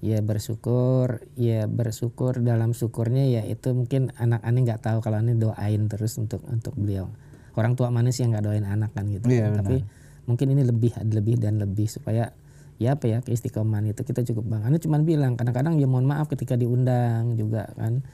ya 0.00 0.18
bersyukur. 0.20 1.24
Ya 1.36 1.64
bersyukur. 1.70 2.40
Dalam 2.40 2.72
syukurnya 2.72 3.24
ya 3.28 3.42
itu 3.44 3.72
mungkin 3.72 4.12
anak 4.16 4.44
aneh 4.44 4.64
nggak 4.66 4.82
tahu 4.84 4.98
kalau 5.04 5.20
aneh 5.20 5.36
doain 5.36 5.88
terus 5.88 6.16
untuk 6.16 6.44
untuk 6.48 6.76
beliau. 6.76 7.08
Orang 7.56 7.72
tua 7.74 7.88
mana 7.88 8.12
sih 8.12 8.24
yang 8.24 8.36
nggak 8.36 8.44
doain 8.44 8.66
anak 8.68 8.92
kan 8.92 9.08
gitu. 9.08 9.32
Iya, 9.32 9.52
tapi 9.56 9.80
mungkin 10.28 10.52
ini 10.52 10.62
lebih 10.66 10.92
lebih 11.08 11.40
dan 11.40 11.62
lebih 11.62 11.88
supaya 11.88 12.34
ya 12.76 12.92
apa 12.92 13.08
ya 13.08 13.18
keistiqomahan 13.24 13.88
itu 13.88 14.04
kita 14.04 14.20
cukup 14.20 14.52
bang 14.52 14.62
aneh 14.68 14.76
cuma 14.76 15.00
bilang 15.00 15.32
kadang-kadang 15.32 15.80
ya 15.80 15.88
mohon 15.88 16.04
maaf 16.04 16.28
ketika 16.28 16.58
diundang 16.58 17.36
juga 17.36 17.72
kan. 17.76 18.04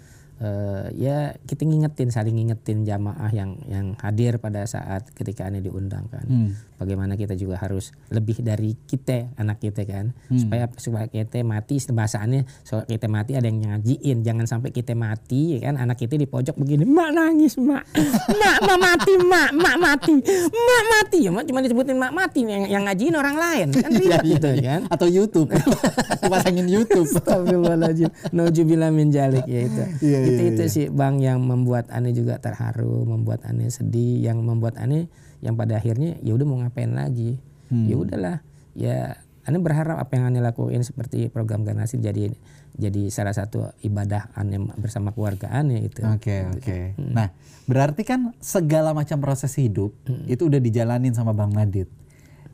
Eh, 0.42 0.87
ya 0.99 1.38
kita 1.47 1.62
ngingetin 1.62 2.11
saling 2.11 2.35
ngingetin 2.35 2.83
jamaah 2.83 3.31
yang 3.31 3.62
yang 3.71 3.95
hadir 4.03 4.42
pada 4.42 4.66
saat 4.66 5.07
ketika 5.14 5.47
aneh 5.47 5.62
diundang 5.62 6.11
kan. 6.11 6.27
Hmm. 6.27 6.51
Bagaimana 6.83 7.14
kita 7.14 7.38
juga 7.38 7.62
harus 7.62 7.95
lebih 8.11 8.42
dari 8.42 8.75
kita 8.75 9.38
anak 9.38 9.62
kita 9.62 9.87
kan. 9.87 10.11
Supaya 10.35 10.66
supaya 10.77 11.07
kita 11.07 11.47
mati 11.47 11.79
bahasannya 11.79 12.42
so 12.66 12.83
kita 12.85 13.07
mati 13.07 13.38
ada 13.38 13.47
yang 13.47 13.62
ngajiin. 13.62 14.27
Jangan 14.27 14.47
sampai 14.51 14.75
kita 14.75 14.99
mati 14.99 15.57
ya 15.59 15.71
kan? 15.71 15.79
Anak 15.79 16.03
kita 16.03 16.18
di 16.18 16.27
pojok 16.27 16.59
begini 16.59 16.83
mak 16.83 17.11
nangis 17.14 17.55
mak. 17.57 17.87
Mak 18.42 18.59
mak 18.66 18.79
mati 18.79 19.12
mak 19.23 19.51
mak 19.55 19.77
mati. 19.79 20.14
Mak 20.51 20.85
mati. 20.90 21.18
Ya 21.23 21.31
mak 21.31 21.45
cuma 21.47 21.62
disebutin 21.62 21.97
mak 21.97 22.12
mati 22.12 22.42
yang, 22.42 22.66
yang 22.66 22.83
ngajiin 22.85 23.14
orang 23.14 23.37
lain. 23.38 23.68
Kan 23.73 23.90
ribet 24.01 24.23
gitu 24.27 24.49
kan? 24.61 24.81
Atau 24.90 25.07
YouTube. 25.07 25.55
Pasangin 26.33 26.66
YouTube. 26.66 27.07
Astagfirullahaladzim. 27.07 28.11
Nauzubillah 28.35 28.90
min 28.90 29.14
jalik 29.14 29.47
ya 29.47 29.61
itu. 29.68 29.83
Iya, 30.03 30.18
itu 30.27 30.42
iya, 30.42 30.51
itu 30.53 30.62
sih 30.68 30.87
Bang 30.88 31.21
yang 31.21 31.45
membuat 31.45 31.92
Ane 31.92 32.16
juga 32.16 32.40
terharu, 32.40 33.05
membuat 33.05 33.45
Ane 33.47 33.68
sedih, 33.68 34.25
yang 34.25 34.40
membuat 34.42 34.81
Ane 34.81 35.07
yang 35.42 35.59
pada 35.59 35.76
akhirnya 35.76 36.16
ya 36.22 36.33
udah 36.38 36.46
mau 36.46 36.62
ngapain 36.62 36.94
lagi. 36.94 37.42
Hmm. 37.68 37.90
Ya 37.90 37.96
udahlah. 37.98 38.37
Ya 38.72 38.98
Ane 39.42 39.59
berharap 39.59 39.98
apa 39.98 40.14
yang 40.14 40.31
Ane 40.31 40.38
lakuin 40.38 40.87
seperti 40.87 41.26
program 41.26 41.66
Ganasir 41.66 41.98
jadi 41.98 42.31
jadi 42.78 43.11
salah 43.11 43.35
satu 43.35 43.74
ibadah 43.83 44.31
Ane 44.38 44.62
bersama 44.78 45.11
keluarga 45.11 45.50
Ane 45.50 45.83
itu. 45.83 46.07
Oke 46.07 46.46
oke. 46.46 46.94
Nah 46.96 47.35
berarti 47.66 48.07
kan 48.07 48.31
segala 48.38 48.94
macam 48.94 49.18
proses 49.18 49.50
hidup 49.59 49.90
itu 50.31 50.46
udah 50.46 50.62
dijalanin 50.62 51.12
sama 51.12 51.35
Bang 51.35 51.50
Nadit. 51.50 51.90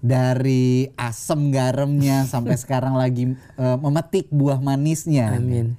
Dari 0.00 0.88
asam 0.96 1.52
garamnya 1.52 2.24
sampai 2.32 2.56
sekarang 2.56 2.96
lagi 2.96 3.36
eh, 3.36 3.76
memetik 3.84 4.32
buah 4.32 4.56
manisnya. 4.56 5.36
Amin. 5.36 5.76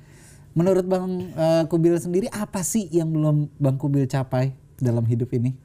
Menurut 0.54 0.86
Bang 0.86 1.34
eh, 1.34 1.64
Kubil 1.66 1.98
sendiri 1.98 2.30
apa 2.30 2.62
sih 2.62 2.86
yang 2.94 3.10
belum 3.10 3.50
Bang 3.58 3.82
Kubil 3.82 4.06
capai 4.06 4.54
dalam 4.78 5.10
hidup 5.10 5.34
ini? 5.34 5.58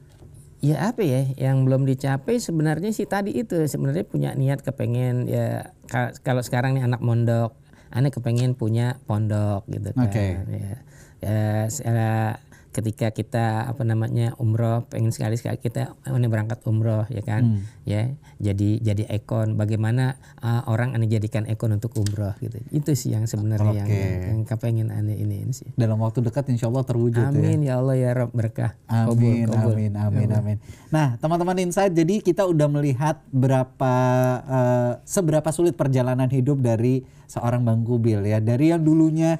Ya 0.64 0.80
apa 0.80 1.04
ya 1.04 1.28
yang 1.36 1.68
belum 1.68 1.84
dicapai 1.84 2.40
sebenarnya 2.40 2.88
sih 2.96 3.04
tadi 3.04 3.36
itu 3.36 3.68
sebenarnya 3.68 4.08
punya 4.08 4.30
niat 4.32 4.64
kepengen 4.64 5.28
ya 5.28 5.76
ka- 5.84 6.16
kalau 6.24 6.40
sekarang 6.40 6.72
nih 6.72 6.88
anak 6.88 7.04
mondok, 7.04 7.52
aneh 7.92 8.08
kepengen 8.08 8.56
punya 8.56 8.96
pondok 9.04 9.68
gitu 9.68 9.92
kan. 9.92 10.08
Oke. 10.08 10.40
Ya, 10.48 10.72
ya 11.20 11.38
secara 11.68 12.40
ketika 12.74 13.14
kita 13.14 13.70
apa 13.70 13.86
namanya 13.86 14.34
umroh 14.42 14.82
pengen 14.90 15.14
sekali 15.14 15.38
sekali 15.38 15.62
kita 15.62 15.94
aneh 16.02 16.26
berangkat 16.26 16.58
umroh 16.66 17.06
ya 17.06 17.22
kan? 17.22 17.62
Ya 17.86 18.10
jadi 18.42 18.82
jadi 18.82 19.06
ekon. 19.14 19.54
Bagaimana 19.54 20.18
uh, 20.42 20.66
orang 20.66 20.98
aneh 20.98 21.06
jadikan 21.06 21.46
ekon 21.46 21.78
untuk 21.78 21.94
umroh 21.94 22.34
gitu. 22.42 22.58
Itu 22.74 22.98
sih 22.98 23.14
yang 23.14 23.30
sebenarnya 23.30 23.86
yang, 23.86 23.86
Oke. 23.86 23.94
yang 23.94 24.22
yang 24.26 24.40
kepengen 24.42 24.88
aneh 24.90 25.14
ini, 25.14 25.46
ini 25.46 25.54
sih. 25.54 25.70
Dalam 25.78 26.02
waktu 26.02 26.26
dekat 26.26 26.50
insya 26.50 26.66
Allah 26.66 26.82
terwujud 26.82 27.22
ya. 27.22 27.30
amin 27.30 27.62
ya 27.62 27.78
Allah 27.78 27.94
ya 27.94 28.10
Rob. 28.10 28.34
Berkah. 28.34 28.74
Amin, 28.90 29.46
amin, 29.46 29.92
amin, 29.94 30.28
amin. 30.34 30.56
Nah, 30.90 31.14
teman-teman 31.22 31.54
insight, 31.62 31.94
jadi 31.94 32.18
kita 32.18 32.42
udah 32.50 32.66
melihat 32.66 33.22
berapa 33.30 33.94
eh, 34.42 34.92
seberapa 35.06 35.46
sulit 35.54 35.78
perjalanan 35.78 36.26
hidup 36.26 36.58
dari 36.58 37.06
seorang 37.30 37.62
Bang 37.62 37.86
Kubil 37.86 38.26
ya. 38.26 38.42
Dari 38.42 38.74
yang 38.74 38.82
dulunya 38.82 39.38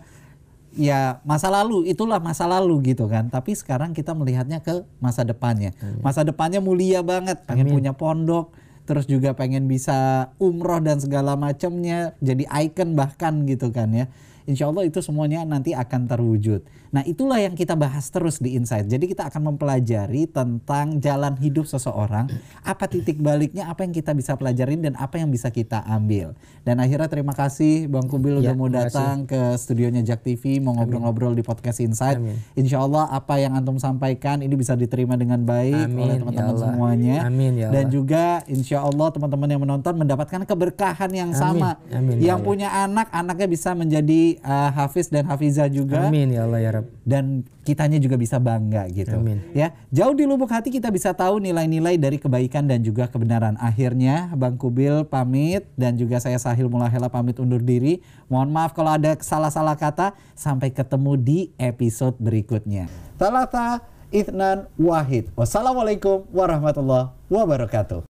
ya 0.75 1.23
masa 1.23 1.51
lalu, 1.51 1.87
itulah 1.89 2.19
masa 2.19 2.45
lalu 2.47 2.95
gitu 2.95 3.07
kan. 3.07 3.31
Tapi 3.31 3.55
sekarang 3.55 3.95
kita 3.95 4.13
melihatnya 4.13 4.61
ke 4.61 4.85
masa 4.99 5.23
depannya. 5.23 5.73
Masa 6.03 6.27
depannya 6.27 6.59
mulia 6.59 7.01
banget, 7.01 7.43
pengen 7.47 7.71
punya 7.71 7.93
pondok, 7.95 8.53
terus 8.85 9.09
juga 9.09 9.33
pengen 9.33 9.65
bisa 9.65 10.31
umroh 10.37 10.83
dan 10.83 11.01
segala 11.01 11.39
macamnya, 11.39 12.13
jadi 12.21 12.45
icon 12.69 12.93
bahkan 12.93 13.49
gitu 13.49 13.73
kan 13.73 13.91
ya. 13.95 14.07
Insya 14.45 14.69
Allah 14.69 14.85
itu 14.85 15.01
semuanya 15.01 15.41
nanti 15.49 15.73
akan 15.73 16.05
terwujud. 16.05 16.61
Nah 16.95 17.03
itulah 17.03 17.43
yang 17.43 17.59
kita 17.59 17.75
bahas 17.75 18.07
terus 18.13 18.39
di 18.39 18.55
Insight. 18.55 18.87
Jadi 18.87 19.11
kita 19.11 19.27
akan 19.27 19.55
mempelajari 19.55 20.31
tentang 20.31 21.03
jalan 21.03 21.35
hidup 21.43 21.67
seseorang, 21.67 22.31
apa 22.63 22.87
titik 22.87 23.19
baliknya, 23.19 23.67
apa 23.67 23.83
yang 23.83 23.91
kita 23.91 24.15
bisa 24.15 24.39
pelajarin 24.39 24.79
dan 24.79 24.95
apa 24.95 25.19
yang 25.19 25.27
bisa 25.33 25.51
kita 25.51 25.83
ambil. 25.91 26.39
Dan 26.63 26.79
akhirnya 26.79 27.11
terima 27.11 27.35
kasih 27.35 27.91
Bang 27.91 28.07
Kubil 28.07 28.39
Ya, 28.39 28.51
udah 28.51 28.55
mau 28.55 28.71
datang 28.71 29.27
ke 29.27 29.57
studionya 29.59 30.07
Jak 30.07 30.23
TV, 30.23 30.63
mau 30.63 30.77
ngobrol-ngobrol 30.79 31.35
di 31.35 31.43
podcast 31.43 31.83
Insight. 31.83 32.21
Amin. 32.21 32.39
Insya 32.55 32.85
Allah 32.85 33.11
apa 33.11 33.43
yang 33.43 33.59
antum 33.59 33.81
sampaikan 33.81 34.45
ini 34.45 34.55
bisa 34.55 34.79
diterima 34.79 35.19
dengan 35.19 35.43
baik 35.43 35.91
Amin, 35.91 35.99
oleh 35.99 36.15
ya 36.15 36.21
teman-teman 36.23 36.55
Allah. 36.55 36.69
semuanya. 36.69 37.17
Amin, 37.27 37.53
ya 37.59 37.69
Dan 37.75 37.91
juga 37.91 38.45
insya 38.47 38.85
Allah 38.85 39.09
teman-teman 39.11 39.49
yang 39.51 39.63
menonton 39.63 39.95
mendapatkan 39.99 40.47
keberkahan 40.47 41.11
yang 41.11 41.31
sama. 41.35 41.81
Amin, 41.91 42.23
ya 42.23 42.35
yang 42.35 42.41
punya 42.45 42.71
anak, 42.71 43.11
anaknya 43.11 43.49
bisa 43.51 43.75
menjadi 43.75 44.34
uh, 44.41 44.71
hafiz 44.73 45.13
dan 45.13 45.29
hafizah 45.29 45.69
juga. 45.69 46.09
amin 46.09 46.35
ya 46.35 46.49
Allah 46.49 46.61
ya 46.61 46.71
Rob 46.81 46.87
Dan 47.05 47.45
kitanya 47.65 47.97
juga 48.01 48.17
bisa 48.21 48.37
bangga 48.37 48.87
gitu. 48.93 49.17
Amin. 49.17 49.41
Ya, 49.57 49.73
jauh 49.89 50.13
di 50.13 50.29
lubuk 50.29 50.53
hati 50.53 50.69
kita 50.69 50.93
bisa 50.93 51.13
tahu 51.17 51.41
nilai-nilai 51.41 51.97
dari 51.97 52.21
kebaikan 52.21 52.69
dan 52.69 52.85
juga 52.85 53.09
kebenaran. 53.09 53.57
Akhirnya 53.61 54.33
Bang 54.37 54.61
Kubil 54.61 55.09
pamit 55.09 55.65
dan 55.75 55.97
juga 55.97 56.21
saya 56.21 56.37
Sahil 56.37 56.69
Mulahela 56.69 57.09
pamit 57.09 57.41
undur 57.41 57.61
diri. 57.61 58.05
Mohon 58.29 58.51
maaf 58.53 58.73
kalau 58.77 58.93
ada 58.95 59.17
salah-salah 59.21 59.77
kata. 59.77 60.17
Sampai 60.37 60.71
ketemu 60.71 61.17
di 61.17 61.39
episode 61.57 62.17
berikutnya. 62.21 62.89
Talata 63.17 63.81
Ithnan 64.15 64.71
Wahid. 64.79 65.33
Wassalamualaikum 65.35 66.29
warahmatullahi 66.31 67.11
wabarakatuh. 67.27 68.14